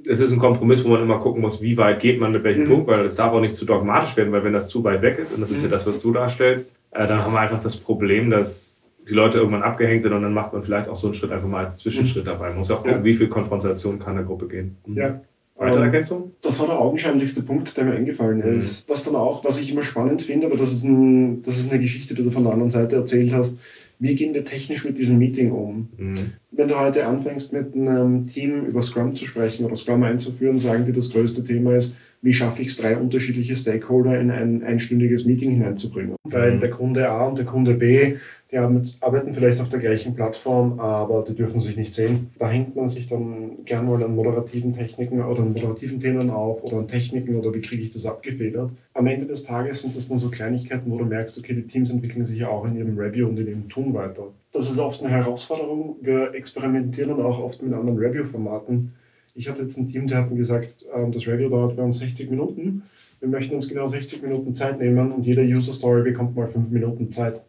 es 0.06 0.20
ist 0.20 0.32
ein 0.32 0.38
Kompromiss, 0.38 0.84
wo 0.84 0.88
man 0.88 1.02
immer 1.02 1.18
gucken 1.18 1.42
muss, 1.42 1.62
wie 1.62 1.76
weit 1.76 2.00
geht 2.00 2.20
man 2.20 2.32
mit 2.32 2.42
welchem 2.42 2.64
mhm. 2.64 2.68
Punkt, 2.68 2.86
weil 2.88 3.04
es 3.04 3.16
darf 3.16 3.32
auch 3.32 3.40
nicht 3.40 3.54
zu 3.54 3.64
dogmatisch 3.64 4.16
werden, 4.16 4.32
weil 4.32 4.44
wenn 4.44 4.52
das 4.52 4.68
zu 4.68 4.82
weit 4.82 5.02
weg 5.02 5.18
ist, 5.18 5.32
und 5.32 5.40
das 5.40 5.50
ist 5.50 5.62
ja 5.62 5.68
mhm. 5.68 5.72
das, 5.72 5.86
was 5.86 6.00
du 6.00 6.12
darstellst, 6.12 6.76
äh, 6.92 7.06
dann 7.06 7.24
haben 7.24 7.32
wir 7.32 7.40
einfach 7.40 7.62
das 7.62 7.76
Problem, 7.76 8.30
dass 8.30 8.71
die 9.08 9.14
Leute 9.14 9.38
irgendwann 9.38 9.62
abgehängt 9.62 10.02
sind 10.02 10.12
und 10.12 10.22
dann 10.22 10.34
macht 10.34 10.52
man 10.52 10.62
vielleicht 10.62 10.88
auch 10.88 10.98
so 10.98 11.08
einen 11.08 11.14
Schritt 11.14 11.32
einfach 11.32 11.48
mal 11.48 11.64
als 11.64 11.78
Zwischenschritt 11.78 12.26
dabei. 12.26 12.48
Man 12.50 12.58
muss 12.58 12.70
auch 12.70 12.82
gucken, 12.82 12.98
ja. 12.98 13.04
wie 13.04 13.14
viel 13.14 13.28
Konfrontation 13.28 13.98
kann 13.98 14.16
eine 14.16 14.26
Gruppe 14.26 14.48
gehen. 14.48 14.76
Mhm. 14.86 14.96
Ja. 14.96 15.20
Weitere 15.56 15.84
Ergänzung? 15.84 16.32
Das 16.42 16.58
war 16.60 16.66
der 16.66 16.80
augenscheinlichste 16.80 17.42
Punkt, 17.42 17.76
der 17.76 17.84
mir 17.84 17.92
eingefallen 17.92 18.38
mhm. 18.38 18.58
ist. 18.58 18.88
Was 18.88 19.04
dann 19.04 19.14
auch, 19.14 19.44
was 19.44 19.60
ich 19.60 19.70
immer 19.70 19.82
spannend 19.82 20.22
finde, 20.22 20.46
aber 20.46 20.56
das 20.56 20.72
ist, 20.72 20.84
ein, 20.84 21.42
das 21.42 21.58
ist 21.58 21.70
eine 21.70 21.80
Geschichte, 21.80 22.14
die 22.14 22.22
du 22.22 22.30
von 22.30 22.42
der 22.42 22.52
anderen 22.52 22.70
Seite 22.70 22.96
erzählt 22.96 23.32
hast. 23.32 23.58
Wie 23.98 24.16
gehen 24.16 24.34
wir 24.34 24.44
technisch 24.44 24.84
mit 24.84 24.98
diesem 24.98 25.18
Meeting 25.18 25.52
um? 25.52 25.88
Mhm. 25.96 26.14
Wenn 26.50 26.68
du 26.68 26.80
heute 26.80 27.06
anfängst, 27.06 27.52
mit 27.52 27.74
einem 27.74 28.24
Team 28.24 28.64
über 28.64 28.82
Scrum 28.82 29.14
zu 29.14 29.24
sprechen 29.24 29.64
oder 29.64 29.76
Scrum 29.76 30.02
einzuführen, 30.02 30.58
sagen 30.58 30.84
die, 30.84 30.92
das 30.92 31.10
größte 31.10 31.44
Thema 31.44 31.76
ist, 31.76 31.96
wie 32.20 32.32
schaffe 32.32 32.62
ich 32.62 32.68
es, 32.68 32.76
drei 32.76 32.96
unterschiedliche 32.96 33.54
Stakeholder 33.54 34.18
in 34.20 34.30
ein 34.30 34.62
einstündiges 34.62 35.24
Meeting 35.24 35.50
hineinzubringen. 35.50 36.16
Weil 36.24 36.54
mhm. 36.54 36.60
der 36.60 36.70
Kunde 36.70 37.08
A 37.08 37.26
und 37.26 37.38
der 37.38 37.44
Kunde 37.44 37.74
B 37.74 38.14
die 38.52 38.58
arbeiten 38.58 39.32
vielleicht 39.32 39.60
auf 39.60 39.70
der 39.70 39.78
gleichen 39.78 40.14
Plattform, 40.14 40.78
aber 40.78 41.24
die 41.26 41.34
dürfen 41.34 41.58
sich 41.58 41.76
nicht 41.76 41.94
sehen. 41.94 42.30
Da 42.38 42.50
hängt 42.50 42.76
man 42.76 42.86
sich 42.86 43.06
dann 43.06 43.64
gern 43.64 43.86
mal 43.86 44.02
an 44.04 44.14
moderativen 44.14 44.74
Techniken 44.74 45.22
oder 45.22 45.40
an 45.40 45.54
moderativen 45.54 45.98
Themen 45.98 46.28
auf 46.28 46.62
oder 46.62 46.76
an 46.76 46.86
Techniken 46.86 47.36
oder 47.36 47.54
wie 47.54 47.62
kriege 47.62 47.82
ich 47.82 47.90
das 47.90 48.04
abgefedert. 48.04 48.70
Am 48.92 49.06
Ende 49.06 49.24
des 49.24 49.44
Tages 49.44 49.80
sind 49.80 49.96
das 49.96 50.06
dann 50.06 50.18
so 50.18 50.28
Kleinigkeiten, 50.28 50.90
wo 50.90 50.98
du 50.98 51.06
merkst, 51.06 51.38
okay, 51.38 51.54
die 51.54 51.66
Teams 51.66 51.88
entwickeln 51.88 52.26
sich 52.26 52.40
ja 52.40 52.48
auch 52.48 52.66
in 52.66 52.76
ihrem 52.76 52.98
Review 52.98 53.26
und 53.26 53.38
in 53.38 53.48
ihrem 53.48 53.68
Tun 53.70 53.94
weiter. 53.94 54.26
Das 54.52 54.68
ist 54.68 54.78
oft 54.78 55.00
eine 55.00 55.10
Herausforderung. 55.10 55.96
Wir 56.02 56.34
experimentieren 56.34 57.12
auch 57.22 57.42
oft 57.42 57.62
mit 57.62 57.72
anderen 57.72 57.98
Review-Formaten. 57.98 58.92
Ich 59.34 59.48
hatte 59.48 59.62
jetzt 59.62 59.78
ein 59.78 59.86
Team, 59.86 60.06
der 60.06 60.18
hat 60.18 60.30
mir 60.30 60.36
gesagt, 60.36 60.84
ähm, 60.94 61.10
das 61.10 61.26
Review 61.26 61.48
dauert 61.48 61.76
bei 61.76 61.82
uns 61.82 61.98
60 61.98 62.28
Minuten. 62.28 62.82
Wir 63.20 63.28
möchten 63.28 63.54
uns 63.54 63.66
genau 63.66 63.86
60 63.86 64.22
Minuten 64.22 64.54
Zeit 64.54 64.78
nehmen 64.78 65.10
und 65.10 65.24
jeder 65.24 65.42
User 65.42 65.72
Story 65.72 66.02
bekommt 66.02 66.36
mal 66.36 66.48
5 66.48 66.70
Minuten 66.70 67.10
Zeit. 67.10 67.40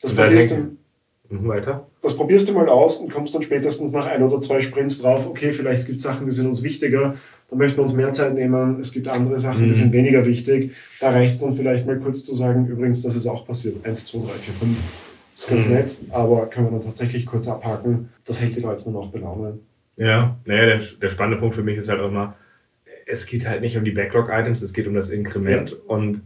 Das 0.00 0.14
probierst, 0.14 0.50
du, 0.52 0.76
mhm, 1.28 1.48
weiter. 1.48 1.88
das 2.02 2.16
probierst 2.16 2.48
du 2.48 2.52
mal 2.52 2.68
aus 2.68 2.98
und 2.98 3.12
kommst 3.12 3.34
dann 3.34 3.42
spätestens 3.42 3.92
nach 3.92 4.06
ein 4.06 4.22
oder 4.22 4.40
zwei 4.40 4.60
Sprints 4.60 5.00
drauf, 5.00 5.26
okay, 5.26 5.50
vielleicht 5.52 5.86
gibt 5.86 5.98
es 5.98 6.04
Sachen, 6.04 6.24
die 6.24 6.32
sind 6.32 6.46
uns 6.46 6.62
wichtiger, 6.62 7.16
da 7.50 7.56
möchten 7.56 7.78
wir 7.78 7.82
uns 7.82 7.94
mehr 7.94 8.12
Zeit 8.12 8.34
nehmen, 8.34 8.78
es 8.78 8.92
gibt 8.92 9.08
andere 9.08 9.38
Sachen, 9.38 9.62
mhm. 9.62 9.68
die 9.68 9.74
sind 9.74 9.92
weniger 9.92 10.24
wichtig. 10.24 10.72
Da 11.00 11.10
reicht 11.10 11.34
es 11.34 11.40
dann 11.40 11.54
vielleicht 11.54 11.86
mal 11.86 11.98
kurz 11.98 12.24
zu 12.24 12.34
sagen, 12.34 12.66
übrigens, 12.66 13.02
das 13.02 13.16
ist 13.16 13.26
auch 13.26 13.46
passiert. 13.46 13.84
Eins, 13.84 14.06
zwei, 14.06 14.18
drei, 14.18 14.34
vier, 14.34 14.54
fünf. 14.54 14.76
Das 15.32 15.44
ist 15.44 15.50
ganz 15.50 15.66
mhm. 15.66 15.74
nett, 15.74 15.98
aber 16.10 16.46
kann 16.46 16.64
man 16.64 16.74
dann 16.74 16.84
tatsächlich 16.84 17.24
kurz 17.24 17.48
abhaken. 17.48 18.10
Das 18.24 18.40
hält 18.40 18.56
die 18.56 18.60
Leute 18.60 18.88
nur 18.90 19.02
noch 19.02 19.10
bei 19.10 19.18
Laune. 19.18 19.58
Ja, 19.96 20.36
naja, 20.44 20.66
der, 20.66 20.80
der 21.00 21.08
spannende 21.08 21.38
Punkt 21.38 21.56
für 21.56 21.62
mich 21.62 21.76
ist 21.76 21.88
halt 21.88 22.00
auch 22.00 22.08
immer, 22.08 22.36
es 23.06 23.26
geht 23.26 23.48
halt 23.48 23.62
nicht 23.62 23.76
um 23.76 23.84
die 23.84 23.90
Backlog-Items, 23.90 24.62
es 24.62 24.72
geht 24.72 24.86
um 24.86 24.94
das 24.94 25.10
Inkrement 25.10 25.70
ja. 25.70 25.76
und, 25.86 26.22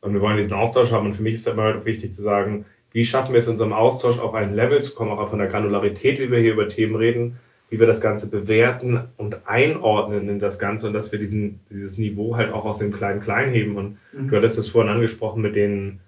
und 0.00 0.12
wir 0.12 0.20
wollen 0.20 0.36
diesen 0.36 0.52
Austausch 0.52 0.92
haben. 0.92 1.06
Und 1.06 1.14
für 1.14 1.22
mich 1.22 1.34
ist 1.34 1.46
es 1.46 1.52
immer 1.52 1.62
halt 1.62 1.84
wichtig 1.86 2.12
zu 2.12 2.22
sagen, 2.22 2.66
wie 2.96 3.04
schaffen 3.04 3.34
wir 3.34 3.40
es 3.40 3.46
in 3.46 3.52
unserem 3.52 3.74
Austausch 3.74 4.18
auf 4.18 4.32
ein 4.32 4.54
Level 4.54 4.80
zu 4.80 4.94
kommen, 4.94 5.10
auch 5.10 5.28
von 5.28 5.38
der 5.38 5.48
Granularität, 5.48 6.18
wie 6.18 6.30
wir 6.30 6.38
hier 6.38 6.54
über 6.54 6.66
Themen 6.66 6.96
reden, 6.96 7.36
wie 7.68 7.78
wir 7.78 7.86
das 7.86 8.00
Ganze 8.00 8.30
bewerten 8.30 9.00
und 9.18 9.46
einordnen 9.46 10.30
in 10.30 10.38
das 10.38 10.58
Ganze 10.58 10.86
und 10.86 10.94
dass 10.94 11.12
wir 11.12 11.18
diesen, 11.18 11.60
dieses 11.68 11.98
Niveau 11.98 12.38
halt 12.38 12.50
auch 12.54 12.64
aus 12.64 12.78
dem 12.78 12.90
Klein-Klein 12.94 13.50
heben. 13.50 13.76
Und 13.76 13.98
mhm. 14.14 14.30
du 14.30 14.36
hattest 14.38 14.56
es 14.56 14.70
vorhin 14.70 14.90
angesprochen 14.90 15.42
mit 15.42 15.56
den, 15.56 16.00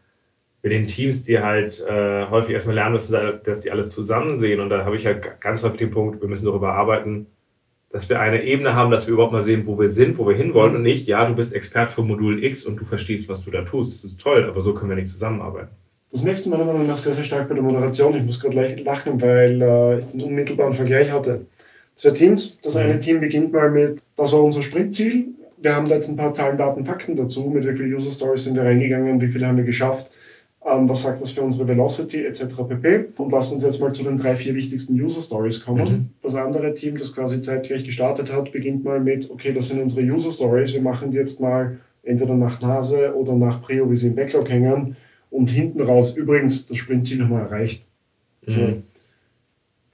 mit 0.62 0.72
den 0.72 0.86
Teams, 0.86 1.24
die 1.24 1.40
halt 1.40 1.78
äh, 1.86 2.24
häufig 2.30 2.54
erstmal 2.54 2.76
lernen 2.76 2.94
müssen, 2.94 3.14
dass 3.44 3.60
die 3.60 3.70
alles 3.70 3.90
zusammen 3.90 4.38
sehen. 4.38 4.60
Und 4.60 4.70
da 4.70 4.86
habe 4.86 4.96
ich 4.96 5.04
halt 5.04 5.42
ganz 5.42 5.62
häufig 5.62 5.80
den 5.80 5.90
Punkt, 5.90 6.22
wir 6.22 6.28
müssen 6.30 6.46
darüber 6.46 6.72
arbeiten, 6.72 7.26
dass 7.90 8.08
wir 8.08 8.18
eine 8.18 8.44
Ebene 8.44 8.74
haben, 8.74 8.90
dass 8.90 9.06
wir 9.06 9.12
überhaupt 9.12 9.34
mal 9.34 9.42
sehen, 9.42 9.66
wo 9.66 9.78
wir 9.78 9.90
sind, 9.90 10.16
wo 10.16 10.26
wir 10.26 10.34
hinwollen 10.34 10.70
mhm. 10.70 10.76
und 10.76 10.82
nicht, 10.84 11.06
ja, 11.06 11.28
du 11.28 11.34
bist 11.34 11.54
Expert 11.54 11.90
für 11.90 12.00
Modul 12.00 12.42
X 12.42 12.64
und 12.64 12.80
du 12.80 12.86
verstehst, 12.86 13.28
was 13.28 13.44
du 13.44 13.50
da 13.50 13.60
tust. 13.60 13.92
Das 13.92 14.04
ist 14.04 14.18
toll, 14.18 14.46
aber 14.48 14.62
so 14.62 14.72
können 14.72 14.88
wir 14.88 14.96
nicht 14.96 15.10
zusammenarbeiten. 15.10 15.76
Das 16.10 16.22
merkst 16.22 16.46
du 16.46 16.50
meiner 16.50 16.64
Meinung 16.64 16.86
nach 16.86 16.96
sehr, 16.96 17.12
sehr 17.12 17.24
stark 17.24 17.48
bei 17.48 17.54
der 17.54 17.62
Moderation. 17.62 18.16
Ich 18.16 18.24
muss 18.24 18.40
gerade 18.40 18.82
lachen, 18.82 19.20
weil 19.20 19.60
äh, 19.60 19.98
ich 19.98 20.06
den 20.06 20.22
unmittelbaren 20.22 20.72
Vergleich 20.72 21.12
hatte. 21.12 21.42
Zwei 21.94 22.10
Teams. 22.10 22.58
Das 22.62 22.76
eine 22.76 22.94
mhm. 22.94 23.00
Team 23.00 23.20
beginnt 23.20 23.52
mal 23.52 23.70
mit, 23.70 24.00
das 24.16 24.32
war 24.32 24.42
unser 24.42 24.62
Sprintziel. 24.62 25.26
Wir 25.60 25.74
haben 25.74 25.88
da 25.88 25.96
jetzt 25.96 26.08
ein 26.08 26.16
paar 26.16 26.32
Zahlen, 26.32 26.56
Daten, 26.56 26.84
Fakten 26.84 27.16
dazu. 27.16 27.50
Mit 27.50 27.66
wie 27.66 27.76
vielen 27.76 27.94
User 27.94 28.10
Stories 28.10 28.44
sind 28.44 28.56
wir 28.56 28.62
reingegangen, 28.62 29.20
wie 29.20 29.28
viele 29.28 29.46
haben 29.46 29.56
wir 29.56 29.64
geschafft 29.64 30.10
ähm, 30.64 30.88
was 30.88 31.02
sagt 31.02 31.22
das 31.22 31.30
für 31.30 31.42
unsere 31.42 31.66
Velocity 31.68 32.24
etc. 32.24 32.46
pp. 32.68 33.06
Und 33.16 33.32
lass 33.32 33.52
uns 33.52 33.62
jetzt 33.62 33.80
mal 33.80 33.92
zu 33.92 34.04
den 34.04 34.16
drei, 34.16 34.34
vier 34.34 34.54
wichtigsten 34.54 35.00
User 35.00 35.20
Stories 35.20 35.64
kommen. 35.64 35.88
Mhm. 35.88 36.08
Das 36.22 36.34
andere 36.34 36.74
Team, 36.74 36.96
das 36.98 37.14
quasi 37.14 37.40
zeitgleich 37.42 37.84
gestartet 37.84 38.32
hat, 38.32 38.52
beginnt 38.52 38.84
mal 38.84 39.00
mit, 39.00 39.30
okay, 39.30 39.52
das 39.52 39.68
sind 39.68 39.80
unsere 39.80 40.02
User 40.02 40.30
Stories, 40.30 40.72
wir 40.72 40.82
machen 40.82 41.10
die 41.10 41.16
jetzt 41.16 41.40
mal 41.40 41.78
entweder 42.02 42.34
nach 42.34 42.60
Nase 42.60 43.14
oder 43.14 43.34
nach 43.34 43.62
Prio, 43.62 43.90
wie 43.90 43.96
sie 43.96 44.08
im 44.08 44.14
Backlog 44.14 44.48
hängen 44.48 44.96
und 45.30 45.50
hinten 45.50 45.80
raus, 45.80 46.14
übrigens, 46.16 46.66
das 46.66 46.76
Sprintziel 46.76 47.22
haben 47.22 47.30
wir 47.30 47.40
erreicht. 47.40 47.84
Mhm. 48.46 48.52
So. 48.52 48.82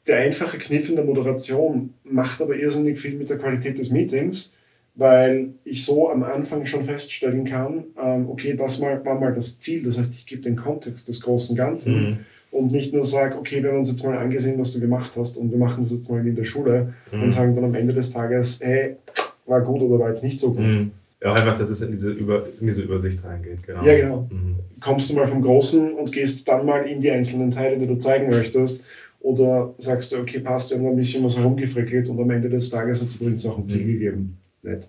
Der 0.06 0.18
einfache 0.18 0.58
Kniff 0.58 0.88
in 0.88 0.96
der 0.96 1.04
Moderation 1.04 1.94
macht 2.04 2.42
aber 2.42 2.56
irrsinnig 2.56 2.98
viel 2.98 3.14
mit 3.14 3.30
der 3.30 3.38
Qualität 3.38 3.78
des 3.78 3.90
Meetings, 3.90 4.52
weil 4.94 5.54
ich 5.64 5.84
so 5.84 6.10
am 6.10 6.22
Anfang 6.22 6.66
schon 6.66 6.84
feststellen 6.84 7.44
kann, 7.44 7.84
ähm, 8.00 8.28
okay, 8.28 8.54
das 8.54 8.78
mal, 8.78 9.04
war 9.04 9.18
mal 9.18 9.34
das 9.34 9.58
Ziel, 9.58 9.82
das 9.82 9.98
heißt, 9.98 10.14
ich 10.14 10.26
gebe 10.26 10.42
den 10.42 10.56
Kontext 10.56 11.08
des 11.08 11.20
großen 11.20 11.56
Ganzen 11.56 11.94
mhm. 11.94 12.16
und 12.50 12.70
nicht 12.70 12.92
nur 12.92 13.04
sage, 13.04 13.36
okay, 13.36 13.62
wir 13.62 13.70
haben 13.70 13.78
uns 13.78 13.90
jetzt 13.90 14.04
mal 14.04 14.16
angesehen, 14.16 14.58
was 14.58 14.72
du 14.72 14.80
gemacht 14.80 15.12
hast 15.16 15.36
und 15.36 15.50
wir 15.50 15.58
machen 15.58 15.82
das 15.82 15.92
jetzt 15.92 16.08
mal 16.10 16.24
in 16.24 16.36
der 16.36 16.44
Schule 16.44 16.94
mhm. 17.10 17.22
und 17.22 17.30
sagen 17.30 17.56
dann 17.56 17.64
am 17.64 17.74
Ende 17.74 17.94
des 17.94 18.12
Tages, 18.12 18.60
hey, 18.62 18.96
war 19.46 19.62
gut 19.62 19.80
oder 19.80 19.98
war 19.98 20.08
jetzt 20.08 20.22
nicht 20.22 20.38
so 20.38 20.52
gut. 20.52 20.90
Ja, 21.24 21.32
einfach, 21.32 21.58
dass 21.58 21.70
es 21.70 21.80
in 21.80 21.90
diese, 21.90 22.10
Über, 22.10 22.46
in 22.60 22.66
diese 22.66 22.82
Übersicht 22.82 23.24
reingeht. 23.24 23.66
Genau. 23.66 23.84
Ja, 23.84 23.96
genau. 23.96 24.28
Mhm. 24.30 24.56
Kommst 24.80 25.10
du 25.10 25.14
mal 25.14 25.26
vom 25.26 25.42
Großen 25.42 25.94
und 25.94 26.12
gehst 26.12 26.46
dann 26.46 26.66
mal 26.66 26.86
in 26.86 27.00
die 27.00 27.10
einzelnen 27.10 27.50
Teile, 27.50 27.78
die 27.78 27.86
du 27.86 27.96
zeigen 27.96 28.30
möchtest 28.30 28.84
oder 29.20 29.74
sagst 29.78 30.12
du, 30.12 30.18
okay, 30.18 30.40
passt, 30.40 30.70
wir 30.70 30.76
haben 30.76 30.86
ein 30.86 30.96
bisschen 30.96 31.24
was 31.24 31.38
herumgefrickelt 31.38 32.08
und 32.10 32.20
am 32.20 32.30
Ende 32.30 32.50
des 32.50 32.68
Tages 32.68 33.00
hat 33.00 33.08
es 33.08 33.16
übrigens 33.16 33.46
auch 33.46 33.56
ein 33.56 33.66
Ziel 33.66 33.84
mhm. 33.84 33.92
gegeben 33.92 34.38
nett. 34.64 34.88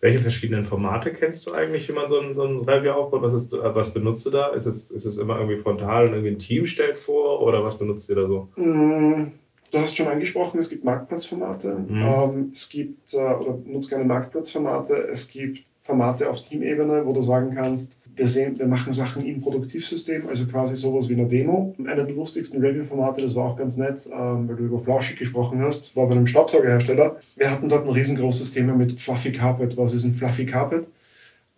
Welche 0.00 0.18
verschiedenen 0.18 0.64
Formate 0.64 1.12
kennst 1.12 1.46
du 1.46 1.52
eigentlich, 1.52 1.88
wie 1.88 1.92
man 1.92 2.08
so 2.08 2.20
ein, 2.20 2.34
so 2.34 2.42
ein 2.42 2.58
Review 2.60 2.92
aufbaut? 2.92 3.22
Was, 3.22 3.32
ist, 3.32 3.52
was 3.52 3.92
benutzt 3.92 4.24
du 4.26 4.30
da? 4.30 4.48
Ist 4.48 4.66
es, 4.66 4.90
ist 4.90 5.06
es 5.06 5.18
immer 5.18 5.38
irgendwie 5.38 5.56
frontal 5.56 6.06
und 6.06 6.12
irgendwie 6.12 6.32
ein 6.32 6.38
Team 6.38 6.66
stellt 6.66 6.98
vor 6.98 7.40
oder 7.40 7.64
was 7.64 7.78
benutzt 7.78 8.08
ihr 8.10 8.16
da 8.16 8.26
so? 8.26 8.48
Mm, 8.56 9.32
du 9.70 9.78
hast 9.78 9.96
schon 9.96 10.08
angesprochen, 10.08 10.60
es 10.60 10.68
gibt 10.68 10.84
Marktplatzformate. 10.84 11.74
Mhm. 11.88 12.02
Ähm, 12.02 12.50
es 12.52 12.68
gibt, 12.68 13.14
äh, 13.14 13.16
oder 13.16 13.58
nutzt 13.64 13.88
gerne 13.88 14.04
Marktplatzformate. 14.04 14.94
Es 15.10 15.28
gibt 15.28 15.64
Formate 15.84 16.30
auf 16.30 16.40
Teamebene, 16.40 17.04
wo 17.04 17.12
du 17.12 17.20
sagen 17.20 17.54
kannst, 17.54 18.00
wir, 18.16 18.26
sehen, 18.26 18.58
wir 18.58 18.66
machen 18.66 18.90
Sachen 18.90 19.26
im 19.26 19.42
Produktivsystem, 19.42 20.26
also 20.26 20.46
quasi 20.46 20.76
sowas 20.76 21.10
wie 21.10 21.12
eine 21.12 21.26
Demo. 21.26 21.74
Einer 21.78 22.04
der 22.04 22.14
lustigsten 22.16 22.58
Review-Formate, 22.62 23.20
das 23.20 23.34
war 23.34 23.50
auch 23.50 23.56
ganz 23.56 23.76
nett, 23.76 24.08
ähm, 24.10 24.48
weil 24.48 24.56
du 24.56 24.64
über 24.64 24.78
Flauschig 24.78 25.18
gesprochen 25.18 25.60
hast, 25.60 25.94
war 25.94 26.06
bei 26.06 26.12
einem 26.12 26.26
Staubsaugerhersteller. 26.26 27.16
Wir 27.36 27.50
hatten 27.50 27.68
dort 27.68 27.86
ein 27.86 27.92
riesengroßes 27.92 28.52
Thema 28.52 28.74
mit 28.74 28.98
Fluffy 28.98 29.32
Carpet. 29.32 29.76
Was 29.76 29.92
ist 29.92 30.04
ein 30.04 30.14
Fluffy 30.14 30.46
Carpet? 30.46 30.88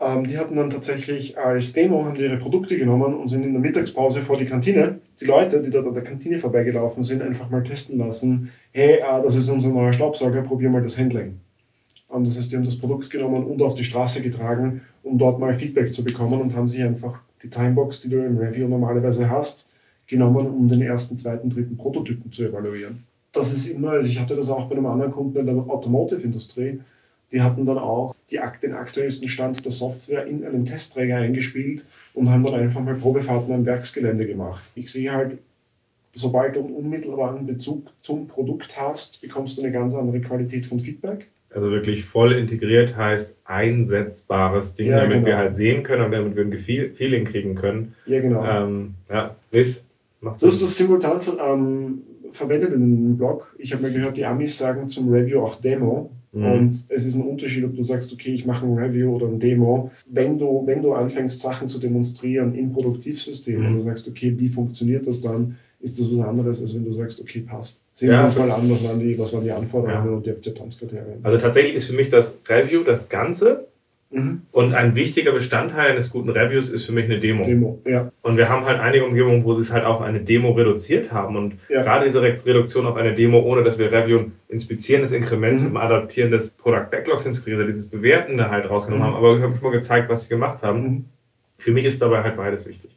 Ähm, 0.01 0.27
die 0.27 0.37
hatten 0.37 0.57
dann 0.57 0.71
tatsächlich 0.71 1.39
als 1.39 1.73
Demo 1.73 2.05
haben 2.05 2.17
ihre 2.17 2.37
Produkte 2.37 2.77
genommen 2.77 3.15
und 3.15 3.29
sind 3.29 3.45
in 3.45 3.53
der 3.53 3.63
Mittagspause 3.63 4.23
vor 4.23 4.39
die 4.39 4.47
Kantine. 4.47 4.99
Die 5.21 5.25
Leute, 5.25 5.63
die 5.63 5.71
dort 5.71 5.87
an 5.87 5.95
der 5.95 6.03
Kantine 6.03 6.39
vorbeigelaufen 6.39 7.05
sind, 7.05 7.23
einfach 7.23 7.49
mal 7.49 7.63
testen 7.63 7.97
lassen. 7.99 8.51
Hey, 8.73 9.01
ah, 9.03 9.23
das 9.23 9.37
ist 9.37 9.49
unser 9.49 9.69
neuer 9.69 9.93
Staubsauger, 9.93 10.43
probier 10.43 10.69
mal 10.69 10.83
das 10.83 10.99
Handling. 10.99 11.41
Und 12.09 12.27
das 12.27 12.53
haben 12.53 12.65
das 12.65 12.79
Produkt 12.79 13.11
genommen 13.11 13.45
und 13.45 13.61
auf 13.63 13.75
die 13.75 13.85
Straße 13.85 14.23
getragen 14.23 14.81
um 15.07 15.19
dort 15.19 15.39
mal 15.39 15.55
Feedback 15.55 15.93
zu 15.93 16.05
bekommen 16.05 16.41
und 16.41 16.55
haben 16.55 16.69
sich 16.69 16.83
einfach 16.83 17.21
die 17.43 17.49
Timebox, 17.49 18.03
die 18.03 18.09
du 18.09 18.25
im 18.25 18.39
Review 18.39 18.67
normalerweise 18.67 19.31
hast, 19.31 19.67
genommen, 20.07 20.49
um 20.49 20.69
den 20.69 20.83
ersten, 20.83 21.17
zweiten, 21.17 21.49
dritten 21.49 21.77
Prototypen 21.77 22.31
zu 22.33 22.45
evaluieren. 22.45 23.05
Das 23.33 23.53
ist 23.53 23.69
immer, 23.69 23.91
also 23.91 24.09
ich 24.09 24.19
hatte 24.19 24.35
das 24.35 24.49
auch 24.49 24.67
bei 24.67 24.77
einem 24.77 24.87
anderen 24.87 25.13
Kunden 25.13 25.39
in 25.39 25.47
der 25.47 25.57
Automotive-Industrie, 25.57 26.81
die 27.33 27.41
hatten 27.41 27.65
dann 27.65 27.79
auch 27.79 28.15
die, 28.31 28.39
den 28.63 28.73
aktuellsten 28.73 29.29
Stand 29.29 29.65
der 29.65 29.73
Software 29.73 30.27
in 30.27 30.45
einen 30.45 30.65
Testträger 30.65 31.17
eingespielt 31.17 31.85
und 32.15 32.31
haben 32.31 32.45
dann 32.45 32.55
einfach 32.55 32.81
mal 32.81 32.95
Probefahrten 32.95 33.53
am 33.53 33.67
Werksgelände 33.67 34.27
gemacht. 34.27 34.65
Ich 34.75 34.91
sehe 34.91 35.13
halt, 35.13 35.39
sobald 36.13 36.57
du 36.57 36.61
einen 36.61 36.75
unmittelbaren 36.75 37.47
Bezug 37.47 37.89
zum 38.01 38.29
Produkt 38.29 38.81
hast, 38.81 39.21
bekommst 39.21 39.59
du 39.59 39.63
eine 39.63 39.73
ganz 39.73 39.95
andere 39.95 40.21
Qualität 40.21 40.67
von 40.67 40.79
Feedback 40.79 41.27
also 41.57 41.71
wirklich 41.71 42.05
voll 42.05 42.33
integriert 42.33 42.97
heißt 42.97 43.39
einsetzbares 43.45 44.75
Ding, 44.75 44.89
ja, 44.89 45.01
damit 45.01 45.15
genau. 45.15 45.27
wir 45.27 45.37
halt 45.39 45.57
sehen 45.57 45.83
können 45.83 46.05
und 46.05 46.13
damit 46.13 46.37
wir 46.37 46.45
ein 46.45 46.93
Feeling 46.95 47.25
kriegen 47.25 47.55
können. 47.55 47.95
Ja, 48.05 48.21
genau. 48.21 48.45
Ähm, 48.45 48.95
ja, 49.11 49.35
Liz, 49.51 49.83
macht 50.21 50.43
Du 50.43 50.47
hast 50.47 50.61
das 50.61 50.77
simultan 50.77 51.19
ähm, 51.43 52.03
verwendet 52.31 52.75
in 52.75 52.83
einem 52.83 53.17
Blog. 53.17 53.57
Ich 53.59 53.73
habe 53.73 53.83
mal 53.83 53.93
gehört, 53.93 54.19
die 54.19 54.27
Amis 54.27 54.59
sagen 54.59 54.87
zum 54.89 55.11
Review 55.11 55.41
auch 55.41 55.59
Demo. 55.59 56.11
Mhm. 56.33 56.45
Und 56.45 56.85
es 56.91 57.07
ist 57.07 57.15
ein 57.15 57.23
Unterschied, 57.23 57.65
ob 57.65 57.75
du 57.75 57.83
sagst, 57.83 58.13
okay, 58.13 58.35
ich 58.35 58.45
mache 58.45 58.67
ein 58.67 58.75
Review 58.75 59.15
oder 59.15 59.27
ein 59.27 59.39
Demo. 59.39 59.91
Wenn 60.11 60.39
du, 60.39 60.63
wenn 60.67 60.83
du 60.83 60.93
anfängst, 60.93 61.41
Sachen 61.41 61.69
zu 61.69 61.79
demonstrieren 61.81 62.55
im 62.55 62.71
Produktivsystem 62.71 63.61
mhm. 63.61 63.67
und 63.67 63.75
du 63.77 63.81
sagst, 63.81 64.07
okay, 64.07 64.35
wie 64.37 64.49
funktioniert 64.49 65.07
das 65.07 65.23
dann, 65.23 65.57
ist 65.87 66.01
das 66.01 66.09
was 66.13 66.27
anderes, 66.27 66.61
als 66.61 66.75
wenn 66.75 66.85
du 66.85 66.93
sagst, 66.93 67.21
okay, 67.21 67.45
passt. 67.49 67.85
Sehen 67.93 68.11
wir 68.11 68.25
uns 68.25 68.37
mal 68.37 68.51
an, 68.51 68.69
was 68.69 68.83
waren 68.83 68.99
die, 68.99 69.17
was 69.17 69.33
waren 69.33 69.45
die 69.45 69.53
Anforderungen 69.53 70.07
ja. 70.07 70.17
und 70.17 70.27
die 70.27 70.31
Akzeptanzkriterien. 70.31 71.21
Also 71.23 71.39
tatsächlich 71.39 71.77
ist 71.77 71.87
für 71.87 71.95
mich 71.95 72.11
das 72.11 72.41
Review 72.49 72.83
das 72.83 73.09
Ganze 73.09 73.69
mhm. 74.11 74.43
und 74.51 74.75
ein 74.75 74.97
wichtiger 74.97 75.31
Bestandteil 75.31 75.93
eines 75.93 76.11
guten 76.11 76.31
Reviews 76.31 76.71
ist 76.71 76.87
für 76.87 76.93
mich 76.93 77.05
eine 77.05 77.21
Demo. 77.21 77.45
Demo 77.45 77.81
ja. 77.87 78.11
Und 78.23 78.37
wir 78.37 78.49
haben 78.49 78.65
halt 78.65 78.81
einige 78.81 79.05
Umgebungen, 79.05 79.45
wo 79.45 79.55
sie 79.55 79.61
es 79.61 79.73
halt 79.73 79.85
auf 79.85 80.01
eine 80.01 80.21
Demo 80.21 80.51
reduziert 80.51 81.13
haben 81.13 81.37
und 81.37 81.55
ja. 81.69 81.83
gerade 81.83 82.05
diese 82.05 82.21
Reduktion 82.21 82.85
auf 82.87 82.97
eine 82.97 83.15
Demo, 83.15 83.39
ohne 83.41 83.63
dass 83.63 83.79
wir 83.79 83.93
Review 83.93 84.25
inspizieren 84.49 85.03
des 85.03 85.13
Inkrements 85.13 85.63
mhm. 85.63 85.71
und 85.71 85.77
Adaptieren 85.77 86.33
des 86.33 86.51
Product 86.51 86.91
Backlogs 86.91 87.27
inspirieren, 87.27 87.69
dieses 87.69 87.87
Bewerten 87.87 88.37
da 88.37 88.51
halt 88.51 88.69
rausgenommen 88.69 89.07
mhm. 89.07 89.15
haben, 89.15 89.19
aber 89.19 89.37
wir 89.37 89.43
haben 89.45 89.55
schon 89.55 89.71
mal 89.71 89.77
gezeigt, 89.77 90.09
was 90.09 90.25
sie 90.25 90.31
gemacht 90.31 90.65
haben. 90.65 90.83
Mhm. 90.83 91.05
Für 91.59 91.71
mich 91.71 91.85
ist 91.85 92.03
dabei 92.03 92.25
halt 92.25 92.37
beides 92.37 92.69
wichtig. 92.69 92.96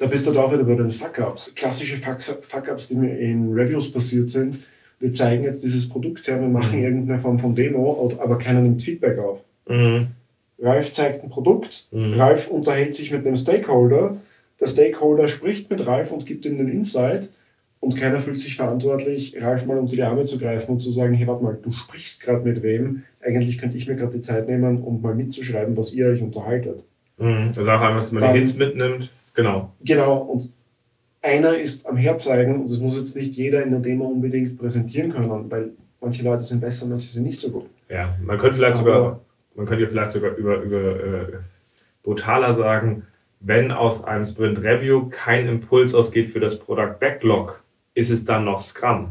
Da 0.00 0.06
bist 0.06 0.26
du 0.26 0.32
da 0.32 0.50
wieder 0.50 0.64
bei 0.64 0.76
den 0.76 0.88
Fuck-Ups. 0.88 1.52
Klassische 1.54 1.98
Fuck-Ups, 1.98 2.88
die 2.88 2.94
mir 2.94 3.18
in 3.18 3.52
Reviews 3.52 3.92
passiert 3.92 4.30
sind. 4.30 4.56
Wir 4.98 5.12
zeigen 5.12 5.44
jetzt 5.44 5.62
dieses 5.62 5.88
Produkt 5.90 6.26
her, 6.26 6.40
wir 6.40 6.48
machen 6.48 6.78
mhm. 6.78 6.84
irgendeine 6.84 7.20
Form 7.20 7.38
von 7.38 7.54
Demo, 7.54 8.10
aber 8.18 8.38
keiner 8.38 8.62
nimmt 8.62 8.80
Feedback 8.80 9.18
auf. 9.18 9.44
Mhm. 9.68 10.08
Ralf 10.58 10.92
zeigt 10.94 11.22
ein 11.22 11.28
Produkt, 11.28 11.86
mhm. 11.90 12.14
Ralf 12.14 12.48
unterhält 12.48 12.94
sich 12.94 13.12
mit 13.12 13.26
einem 13.26 13.36
Stakeholder, 13.36 14.16
der 14.58 14.66
Stakeholder 14.66 15.28
spricht 15.28 15.70
mit 15.70 15.86
Ralf 15.86 16.12
und 16.12 16.24
gibt 16.24 16.46
ihm 16.46 16.56
den 16.56 16.68
Insight 16.68 17.28
und 17.78 17.96
keiner 17.96 18.18
fühlt 18.18 18.40
sich 18.40 18.56
verantwortlich, 18.56 19.36
Ralf 19.40 19.66
mal 19.66 19.78
unter 19.78 19.94
die 19.94 20.02
Arme 20.02 20.24
zu 20.24 20.38
greifen 20.38 20.72
und 20.72 20.78
zu 20.80 20.90
sagen, 20.90 21.14
hey, 21.14 21.26
warte 21.26 21.44
mal, 21.44 21.58
du 21.62 21.72
sprichst 21.72 22.22
gerade 22.22 22.44
mit 22.46 22.62
wem, 22.62 23.04
eigentlich 23.22 23.58
könnte 23.58 23.76
ich 23.76 23.86
mir 23.86 23.96
gerade 23.96 24.12
die 24.12 24.20
Zeit 24.20 24.48
nehmen, 24.48 24.82
um 24.82 25.00
mal 25.00 25.14
mitzuschreiben, 25.14 25.76
was 25.76 25.92
ihr 25.94 26.08
euch 26.08 26.22
unterhaltet. 26.22 26.84
Mhm. 27.18 27.48
Also 27.48 27.62
auch 27.62 27.80
einmal, 27.80 27.94
dass 27.94 28.12
man 28.12 28.22
Dann, 28.22 28.34
die 28.34 28.40
Hits 28.40 28.56
mitnimmt. 28.56 29.10
Genau. 29.34 29.72
Genau. 29.82 30.18
Und 30.18 30.50
einer 31.22 31.56
ist 31.56 31.86
am 31.86 31.96
Herzeigen 31.96 32.62
und 32.62 32.70
das 32.70 32.78
muss 32.78 32.96
jetzt 32.96 33.16
nicht 33.16 33.34
jeder 33.34 33.62
in 33.62 33.70
der 33.70 33.80
Demo 33.80 34.06
unbedingt 34.06 34.58
präsentieren 34.58 35.12
können, 35.12 35.50
weil 35.50 35.70
manche 36.00 36.22
Leute 36.22 36.42
sind 36.42 36.60
besser, 36.60 36.86
manche 36.86 37.08
sind 37.08 37.24
nicht 37.24 37.40
so 37.40 37.50
gut. 37.50 37.66
Ja, 37.88 38.16
man 38.22 38.38
könnte 38.38 38.56
vielleicht 38.56 38.78
Aber 38.78 38.84
sogar, 38.84 39.20
man 39.54 39.66
könnte 39.66 39.86
vielleicht 39.86 40.12
sogar 40.12 40.34
über, 40.34 40.62
über 40.62 40.80
äh, 40.80 41.26
brutaler 42.02 42.52
sagen, 42.52 43.06
wenn 43.40 43.70
aus 43.72 44.04
einem 44.04 44.24
Sprint 44.24 44.62
Review 44.62 45.08
kein 45.10 45.46
Impuls 45.48 45.94
ausgeht 45.94 46.30
für 46.30 46.40
das 46.40 46.58
Product 46.58 46.96
Backlog, 46.98 47.62
ist 47.94 48.10
es 48.10 48.24
dann 48.24 48.44
noch 48.44 48.60
Scrum. 48.60 49.10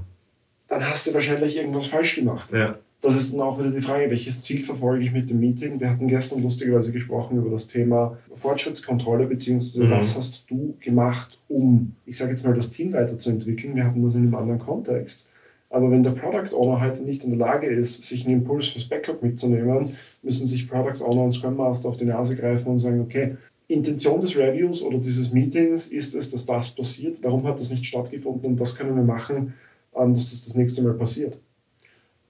Dann 0.67 0.87
hast 0.87 1.07
du 1.07 1.13
wahrscheinlich 1.13 1.57
irgendwas 1.57 1.87
falsch 1.87 2.15
gemacht. 2.15 2.51
Ja. 2.51 2.77
Das 3.01 3.15
ist 3.15 3.33
dann 3.33 3.41
auch 3.41 3.57
wieder 3.57 3.71
die 3.71 3.81
Frage, 3.81 4.09
welches 4.09 4.41
Ziel 4.41 4.61
verfolge 4.61 5.05
ich 5.05 5.13
mit 5.13 5.29
dem 5.29 5.39
Meeting? 5.39 5.79
Wir 5.79 5.89
hatten 5.89 6.07
gestern 6.07 6.41
lustigerweise 6.41 6.91
gesprochen 6.91 7.37
über 7.37 7.49
das 7.49 7.67
Thema 7.67 8.17
Fortschrittskontrolle, 8.33 9.25
beziehungsweise 9.25 9.85
mhm. 9.85 9.91
was 9.91 10.17
hast 10.17 10.49
du 10.49 10.75
gemacht, 10.81 11.39
um, 11.47 11.95
ich 12.05 12.17
sage 12.17 12.31
jetzt 12.31 12.45
mal, 12.45 12.53
das 12.53 12.71
Team 12.71 12.91
weiterzuentwickeln. 12.91 13.75
Wir 13.75 13.85
hatten 13.85 14.03
das 14.03 14.15
in 14.15 14.23
einem 14.23 14.35
anderen 14.35 14.59
Kontext. 14.59 15.29
Aber 15.69 15.91
wenn 15.91 16.03
der 16.03 16.11
Product 16.11 16.53
Owner 16.53 16.81
heute 16.81 17.01
nicht 17.01 17.23
in 17.23 17.29
der 17.29 17.39
Lage 17.39 17.67
ist, 17.67 18.01
sich 18.01 18.25
einen 18.25 18.39
Impuls 18.39 18.67
fürs 18.67 18.89
Backlog 18.89 19.21
mitzunehmen, 19.23 19.91
müssen 20.23 20.47
sich 20.47 20.67
Product 20.67 21.01
Owner 21.03 21.23
und 21.23 21.31
Scrum 21.31 21.55
Master 21.55 21.89
auf 21.89 21.97
die 21.97 22.05
Nase 22.05 22.35
greifen 22.35 22.69
und 22.69 22.79
sagen, 22.79 22.99
okay, 22.99 23.37
Intention 23.67 24.19
des 24.19 24.35
Reviews 24.35 24.81
oder 24.81 24.97
dieses 24.97 25.31
Meetings 25.31 25.87
ist 25.87 26.15
es, 26.15 26.31
dass 26.31 26.45
das 26.45 26.75
passiert. 26.75 27.19
Warum 27.23 27.43
hat 27.43 27.59
das 27.59 27.69
nicht 27.69 27.85
stattgefunden 27.85 28.49
und 28.49 28.59
was 28.59 28.75
können 28.75 28.95
wir 28.95 29.03
machen, 29.03 29.53
ähm, 29.95 30.15
dass 30.15 30.31
das 30.31 30.45
das 30.45 30.55
nächste 30.55 30.81
Mal 30.81 30.95
passiert? 30.95 31.37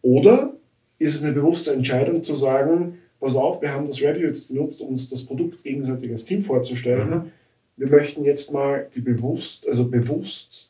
Oder 0.01 0.53
ist 0.99 1.15
es 1.15 1.23
eine 1.23 1.33
bewusste 1.33 1.71
Entscheidung 1.71 2.21
zu 2.21 2.35
sagen, 2.35 2.99
pass 3.19 3.35
auf, 3.35 3.61
wir 3.61 3.73
haben 3.73 3.87
das 3.87 4.01
Review 4.01 4.27
jetzt 4.27 4.49
benutzt, 4.49 4.81
um 4.81 4.89
uns 4.89 5.09
das 5.09 5.25
Produkt 5.25 5.63
gegenseitig 5.63 6.11
als 6.11 6.25
Team 6.25 6.41
vorzustellen. 6.41 7.09
Mhm. 7.09 7.31
Wir 7.77 7.89
möchten 7.89 8.23
jetzt 8.25 8.53
mal 8.53 8.87
die 8.93 9.01
bewusst, 9.01 9.67
also 9.67 9.87
bewusst 9.87 10.69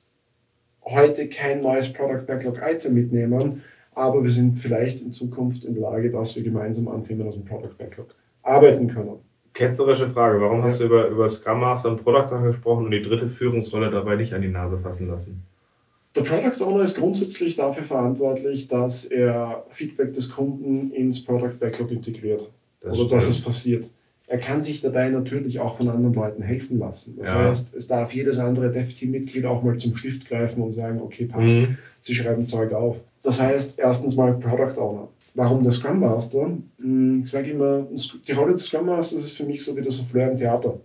heute 0.86 1.28
kein 1.28 1.62
neues 1.62 1.92
Product 1.92 2.26
Backlog 2.26 2.60
Item 2.64 2.94
mitnehmen, 2.94 3.64
aber 3.94 4.24
wir 4.24 4.32
sind 4.32 4.58
vielleicht 4.58 5.02
in 5.02 5.12
Zukunft 5.12 5.66
in 5.66 5.74
der 5.74 5.84
Lage, 5.84 6.12
dass 6.12 6.36
wir 6.36 6.44
gemeinsam 6.44 6.88
an 6.88 7.04
Themen 7.04 7.28
aus 7.28 7.36
dem 7.36 7.46
Product 7.46 7.76
Backlog 7.78 8.16
arbeiten 8.44 8.88
können. 8.88 9.20
Ketzerische 9.54 10.08
Frage, 10.08 10.40
warum 10.40 10.60
ja. 10.60 10.66
hast 10.66 10.80
du 10.80 10.86
über, 10.86 11.08
über 11.08 11.28
Scrum 11.28 11.60
Master 11.60 11.90
und 11.90 12.04
Product 12.04 12.34
angesprochen 12.34 12.86
und 12.86 12.92
die 12.92 13.02
dritte 13.02 13.28
Führungsrolle 13.28 13.90
dabei 13.90 14.16
nicht 14.16 14.34
an 14.34 14.42
die 14.42 14.48
Nase 14.48 14.78
fassen 14.78 15.08
lassen? 15.08 15.44
Der 16.20 16.26
Product 16.26 16.66
Owner 16.66 16.84
ist 16.84 16.96
grundsätzlich 16.96 17.56
dafür 17.56 17.84
verantwortlich, 17.84 18.68
dass 18.68 19.06
er 19.06 19.66
Feedback 19.70 20.14
des 20.14 20.30
Kunden 20.30 20.92
ins 20.92 21.24
Product 21.24 21.58
Backlog 21.60 21.92
integriert. 21.92 22.50
Das 22.82 22.92
oder 22.98 23.08
stimmt. 23.08 23.12
dass 23.14 23.30
es 23.30 23.42
passiert. 23.42 23.90
Er 24.28 24.38
kann 24.38 24.62
sich 24.62 24.82
dabei 24.82 25.10
natürlich 25.10 25.60
auch 25.60 25.76
von 25.76 25.90
anderen 25.90 26.14
Leuten 26.14 26.44
helfen 26.44 26.78
lassen. 26.78 27.16
Das 27.18 27.30
ja. 27.30 27.46
heißt, 27.46 27.74
es 27.74 27.88
darf 27.88 28.14
jedes 28.14 28.38
andere 28.38 28.70
Dev-Team-Mitglied 28.70 29.46
auch 29.46 29.64
mal 29.64 29.78
zum 29.78 29.96
Stift 29.96 30.28
greifen 30.28 30.62
und 30.62 30.74
sagen, 30.74 31.02
okay, 31.02 31.26
passt, 31.26 31.56
mhm. 31.56 31.78
sie 32.00 32.14
schreiben 32.14 32.46
Zeug 32.46 32.74
auf. 32.74 32.98
Das 33.24 33.42
heißt, 33.42 33.80
erstens 33.80 34.16
mal 34.16 34.38
Product 34.38 34.80
Owner. 34.80 35.08
Warum 35.34 35.64
der 35.64 35.72
Scrum 35.72 36.00
Master? 36.00 36.52
Hm, 36.80 37.20
ich 37.20 37.30
sage 37.30 37.52
immer, 37.52 37.88
die 38.28 38.32
Rolle 38.34 38.54
des 38.54 38.66
Scrum 38.66 38.86
Masters 38.86 39.24
ist 39.24 39.38
für 39.38 39.46
mich 39.46 39.64
so 39.64 39.76
wie 39.76 39.82
der 39.82 39.92
Souffleur 39.92 40.32
im 40.32 40.38
Theater. 40.38 40.80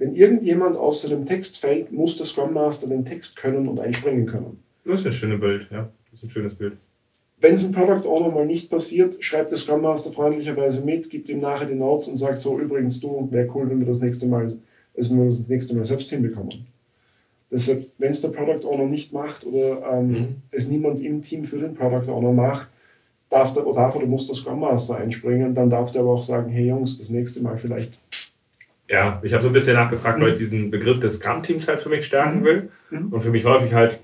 Wenn 0.00 0.14
irgendjemand 0.14 0.78
außer 0.78 1.10
dem 1.10 1.26
Text 1.26 1.58
fällt, 1.58 1.92
muss 1.92 2.16
der 2.16 2.24
Scrum 2.24 2.54
Master 2.54 2.88
den 2.88 3.04
Text 3.04 3.36
können 3.36 3.68
und 3.68 3.78
einspringen 3.78 4.24
können. 4.24 4.62
Das 4.86 5.00
ist 5.00 5.06
ein 5.06 5.12
schönes 5.12 5.40
Bild, 5.40 5.66
ja. 5.70 5.90
Das 6.10 6.20
ist 6.20 6.24
ein 6.24 6.30
schönes 6.30 6.54
Bild. 6.54 6.72
Wenn 7.38 7.52
es 7.52 7.62
im 7.62 7.72
Product 7.72 8.08
Owner 8.08 8.30
mal 8.30 8.46
nicht 8.46 8.70
passiert, 8.70 9.22
schreibt 9.22 9.50
der 9.50 9.58
Scrum 9.58 9.82
Master 9.82 10.10
freundlicherweise 10.10 10.82
mit, 10.82 11.10
gibt 11.10 11.28
ihm 11.28 11.40
nachher 11.40 11.66
die 11.66 11.74
Notes 11.74 12.08
und 12.08 12.16
sagt 12.16 12.40
so, 12.40 12.58
übrigens 12.58 12.98
du, 12.98 13.28
wäre 13.30 13.50
cool, 13.54 13.68
wenn 13.68 13.78
wir 13.78 13.86
das 13.86 14.00
nächste 14.00 14.26
Mal, 14.26 14.56
also 14.96 15.16
wir 15.16 15.24
das 15.26 15.48
nächste 15.48 15.76
Mal 15.76 15.84
selbst 15.84 16.08
hinbekommen. 16.08 16.66
Deshalb, 17.50 17.84
wenn 17.98 18.10
es 18.10 18.22
der 18.22 18.28
Product 18.28 18.66
Owner 18.66 18.86
nicht 18.86 19.12
macht 19.12 19.44
oder 19.44 19.82
ähm, 19.92 20.08
mhm. 20.08 20.28
es 20.50 20.68
niemand 20.68 21.00
im 21.00 21.20
Team 21.20 21.44
für 21.44 21.58
den 21.58 21.74
Product 21.74 22.10
Owner 22.10 22.32
macht, 22.32 22.70
darf, 23.28 23.52
der, 23.52 23.64
darf 23.64 23.96
oder 23.96 24.06
muss 24.06 24.26
der 24.26 24.34
Scrum 24.34 24.60
Master 24.60 24.96
einspringen. 24.96 25.54
Dann 25.54 25.68
darf 25.68 25.92
der 25.92 26.00
aber 26.00 26.12
auch 26.12 26.22
sagen, 26.22 26.50
hey 26.50 26.68
Jungs, 26.68 26.96
das 26.96 27.10
nächste 27.10 27.42
Mal 27.42 27.58
vielleicht 27.58 27.92
ja, 28.90 29.20
ich 29.22 29.32
habe 29.32 29.42
so 29.42 29.48
ein 29.48 29.52
bisschen 29.52 29.76
nachgefragt, 29.76 30.18
mhm. 30.18 30.22
weil 30.24 30.32
ich 30.32 30.38
diesen 30.38 30.70
Begriff 30.70 30.98
des 30.98 31.18
Scrum-Teams 31.18 31.68
halt 31.68 31.80
für 31.80 31.88
mich 31.88 32.04
stärken 32.04 32.40
mhm. 32.40 32.44
will. 32.44 32.68
Mhm. 32.90 33.12
Und 33.12 33.20
für 33.22 33.30
mich 33.30 33.44
häufig 33.44 33.72
halt 33.72 34.00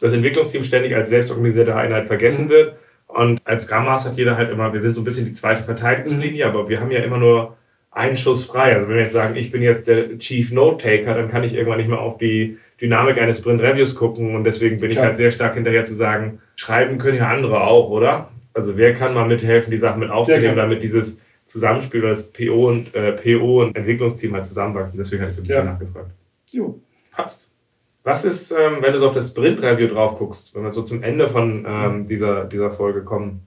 das 0.00 0.14
Entwicklungsteam 0.14 0.64
ständig 0.64 0.94
als 0.96 1.10
selbstorganisierte 1.10 1.76
Einheit 1.76 2.06
vergessen 2.06 2.46
mhm. 2.46 2.50
wird. 2.50 2.76
Und 3.08 3.42
als 3.44 3.64
Scrum 3.64 3.84
Master 3.84 4.10
hat 4.10 4.16
jeder 4.16 4.38
halt 4.38 4.50
immer, 4.50 4.72
wir 4.72 4.80
sind 4.80 4.94
so 4.94 5.02
ein 5.02 5.04
bisschen 5.04 5.26
die 5.26 5.34
zweite 5.34 5.62
Verteidigungslinie, 5.62 6.46
mhm. 6.46 6.50
aber 6.50 6.68
wir 6.70 6.80
haben 6.80 6.90
ja 6.90 7.00
immer 7.00 7.18
nur 7.18 7.58
einen 7.90 8.16
Schuss 8.16 8.46
frei. 8.46 8.74
Also 8.74 8.88
wenn 8.88 8.94
wir 8.94 9.02
jetzt 9.02 9.12
sagen, 9.12 9.36
ich 9.36 9.50
bin 9.50 9.60
jetzt 9.60 9.86
der 9.86 10.18
Chief 10.18 10.50
Note-Taker, 10.50 11.14
dann 11.14 11.30
kann 11.30 11.44
ich 11.44 11.54
irgendwann 11.54 11.76
nicht 11.76 11.90
mehr 11.90 12.00
auf 12.00 12.16
die 12.16 12.56
Dynamik 12.80 13.18
eines 13.18 13.38
Sprint-Reviews 13.38 13.94
gucken. 13.96 14.34
Und 14.34 14.44
deswegen 14.44 14.80
bin 14.80 14.88
Klar. 14.88 15.02
ich 15.02 15.06
halt 15.08 15.16
sehr 15.18 15.30
stark 15.30 15.54
hinterher 15.54 15.84
zu 15.84 15.92
sagen, 15.92 16.40
schreiben 16.56 16.96
können 16.96 17.18
ja 17.18 17.28
andere 17.28 17.60
auch, 17.60 17.90
oder? 17.90 18.30
Also 18.54 18.78
wer 18.78 18.94
kann 18.94 19.12
mal 19.12 19.28
mithelfen, 19.28 19.70
die 19.70 19.76
Sachen 19.76 20.00
mit 20.00 20.10
aufzunehmen, 20.10 20.56
damit 20.56 20.82
dieses 20.82 21.20
Zusammenspiel, 21.52 22.02
weil 22.02 22.10
das 22.10 22.32
PO 22.32 22.68
und, 22.68 22.94
äh, 22.94 23.12
PO 23.12 23.62
und 23.62 23.76
Entwicklungsteam 23.76 24.32
halt 24.32 24.46
zusammenwachsen. 24.46 24.96
Deswegen 24.98 25.22
hatte 25.22 25.30
ich 25.30 25.36
so 25.36 25.42
ein 25.42 25.46
bisschen 25.46 25.66
ja. 25.66 25.72
nachgefragt. 25.72 26.10
Jo. 26.50 26.80
Passt. 27.10 27.50
Was 28.04 28.24
ist, 28.24 28.50
ähm, 28.52 28.78
wenn 28.80 28.92
du 28.92 28.98
so 28.98 29.08
auf 29.08 29.14
das 29.14 29.28
Sprint-Review 29.28 29.88
drauf 29.88 30.18
guckst, 30.18 30.54
wenn 30.54 30.64
wir 30.64 30.72
so 30.72 30.82
zum 30.82 31.02
Ende 31.02 31.28
von 31.28 31.64
ähm, 31.68 32.08
dieser, 32.08 32.44
dieser 32.46 32.70
Folge 32.70 33.04
kommen? 33.04 33.46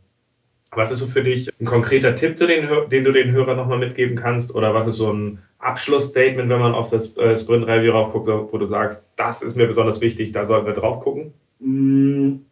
Was 0.72 0.92
ist 0.92 1.00
so 1.00 1.08
für 1.08 1.24
dich 1.24 1.50
ein 1.60 1.66
konkreter 1.66 2.16
Tipp, 2.16 2.36
den, 2.38 2.68
den 2.90 3.04
du 3.04 3.12
den 3.12 3.32
Hörern 3.32 3.58
nochmal 3.58 3.80
mitgeben 3.80 4.16
kannst? 4.16 4.54
Oder 4.54 4.74
was 4.74 4.88
ist 4.88 4.98
so 4.98 5.12
ein 5.12 5.40
Abschlussstatement, 5.58 6.50
wenn 6.50 6.60
man 6.60 6.74
auf 6.74 6.90
das 6.90 7.18
äh, 7.18 7.36
Sprint-Review 7.36 7.92
drauf 7.92 8.14
guckt, 8.14 8.28
wo 8.28 8.58
du 8.58 8.68
sagst, 8.68 9.06
das 9.16 9.42
ist 9.42 9.58
mir 9.58 9.68
besonders 9.68 10.00
wichtig, 10.00 10.32
da 10.32 10.46
sollten 10.46 10.68
wir 10.68 10.74
drauf 10.74 11.00
gucken? 11.02 11.34
Mm, 11.60 12.46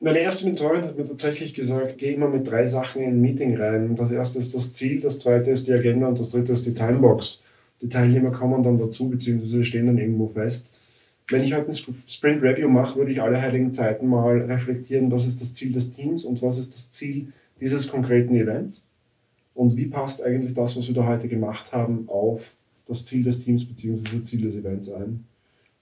meine 0.00 0.20
erste 0.20 0.46
Mentorin 0.46 0.82
hat 0.82 0.96
mir 0.96 1.06
tatsächlich 1.06 1.54
gesagt, 1.54 1.98
geh 1.98 2.14
immer 2.14 2.28
mit 2.28 2.48
drei 2.48 2.64
Sachen 2.64 3.02
in 3.02 3.10
ein 3.10 3.20
Meeting 3.20 3.56
rein. 3.56 3.96
Das 3.96 4.10
erste 4.10 4.38
ist 4.38 4.54
das 4.54 4.72
Ziel, 4.72 5.00
das 5.00 5.18
zweite 5.18 5.50
ist 5.50 5.66
die 5.66 5.72
Agenda 5.72 6.06
und 6.08 6.18
das 6.18 6.30
dritte 6.30 6.52
ist 6.52 6.66
die 6.66 6.74
Timebox. 6.74 7.42
Die 7.80 7.88
Teilnehmer 7.88 8.30
kommen 8.30 8.62
dann 8.62 8.78
dazu, 8.78 9.08
beziehungsweise 9.08 9.64
stehen 9.64 9.86
dann 9.86 9.98
irgendwo 9.98 10.28
fest. 10.28 10.78
Wenn 11.28 11.42
ich 11.42 11.52
heute 11.52 11.68
ein 11.68 11.74
Sprint 12.06 12.42
Review 12.42 12.68
mache, 12.68 12.96
würde 12.96 13.12
ich 13.12 13.20
alle 13.20 13.40
heiligen 13.40 13.70
Zeiten 13.72 14.06
mal 14.06 14.40
reflektieren, 14.40 15.10
was 15.10 15.26
ist 15.26 15.40
das 15.40 15.52
Ziel 15.52 15.72
des 15.72 15.90
Teams 15.90 16.24
und 16.24 16.40
was 16.42 16.58
ist 16.58 16.74
das 16.74 16.90
Ziel 16.90 17.32
dieses 17.60 17.88
konkreten 17.88 18.34
Events 18.34 18.84
und 19.54 19.76
wie 19.76 19.86
passt 19.86 20.22
eigentlich 20.22 20.54
das, 20.54 20.76
was 20.76 20.86
wir 20.86 20.94
da 20.94 21.06
heute 21.06 21.28
gemacht 21.28 21.72
haben, 21.72 22.04
auf 22.08 22.56
das 22.86 23.04
Ziel 23.04 23.24
des 23.24 23.44
Teams 23.44 23.66
bzw. 23.66 24.22
Ziel 24.22 24.42
des 24.42 24.54
Events 24.54 24.90
ein. 24.90 25.24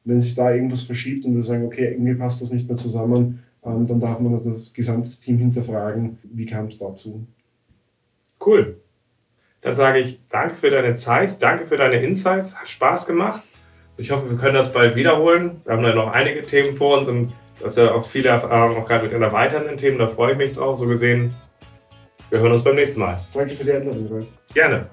Wenn 0.04 0.20
sich 0.20 0.34
da 0.34 0.52
irgendwas 0.52 0.82
verschiebt 0.82 1.24
und 1.24 1.34
wir 1.34 1.42
sagen, 1.42 1.64
okay, 1.64 1.92
irgendwie 1.92 2.14
passt 2.14 2.40
das 2.40 2.52
nicht 2.52 2.66
mehr 2.66 2.76
zusammen, 2.76 3.40
dann 3.74 4.00
darf 4.00 4.20
man 4.20 4.40
das 4.44 4.72
gesamte 4.72 5.10
Team 5.10 5.38
hinterfragen, 5.38 6.18
wie 6.22 6.46
kam 6.46 6.66
es 6.66 6.78
dazu. 6.78 7.26
Cool. 8.44 8.80
Dann 9.62 9.74
sage 9.74 9.98
ich 9.98 10.20
danke 10.28 10.54
für 10.54 10.70
deine 10.70 10.94
Zeit, 10.94 11.42
danke 11.42 11.64
für 11.64 11.76
deine 11.76 11.96
Insights, 12.02 12.56
hat 12.56 12.68
Spaß 12.68 13.06
gemacht. 13.06 13.42
Ich 13.96 14.10
hoffe, 14.10 14.30
wir 14.30 14.38
können 14.38 14.54
das 14.54 14.72
bald 14.72 14.94
wiederholen. 14.94 15.62
Wir 15.64 15.72
haben 15.72 15.82
ja 15.82 15.94
noch 15.94 16.12
einige 16.12 16.44
Themen 16.44 16.72
vor 16.72 16.98
uns 16.98 17.08
und 17.08 17.32
das 17.60 17.72
ist 17.72 17.78
ja 17.78 17.92
auch 17.92 18.04
viele 18.04 18.28
Erfahrungen, 18.28 18.76
auch 18.76 18.86
gerade 18.86 19.04
mit 19.04 19.12
den 19.12 19.22
erweiternden 19.22 19.76
Themen, 19.76 19.98
da 19.98 20.06
freue 20.06 20.32
ich 20.32 20.38
mich 20.38 20.54
drauf. 20.54 20.78
So 20.78 20.86
gesehen, 20.86 21.34
wir 22.30 22.40
hören 22.40 22.52
uns 22.52 22.62
beim 22.62 22.74
nächsten 22.74 23.00
Mal. 23.00 23.24
Danke 23.32 23.54
für 23.54 23.64
die 23.64 23.72
Einladung, 23.72 24.26
Gerne. 24.52 24.86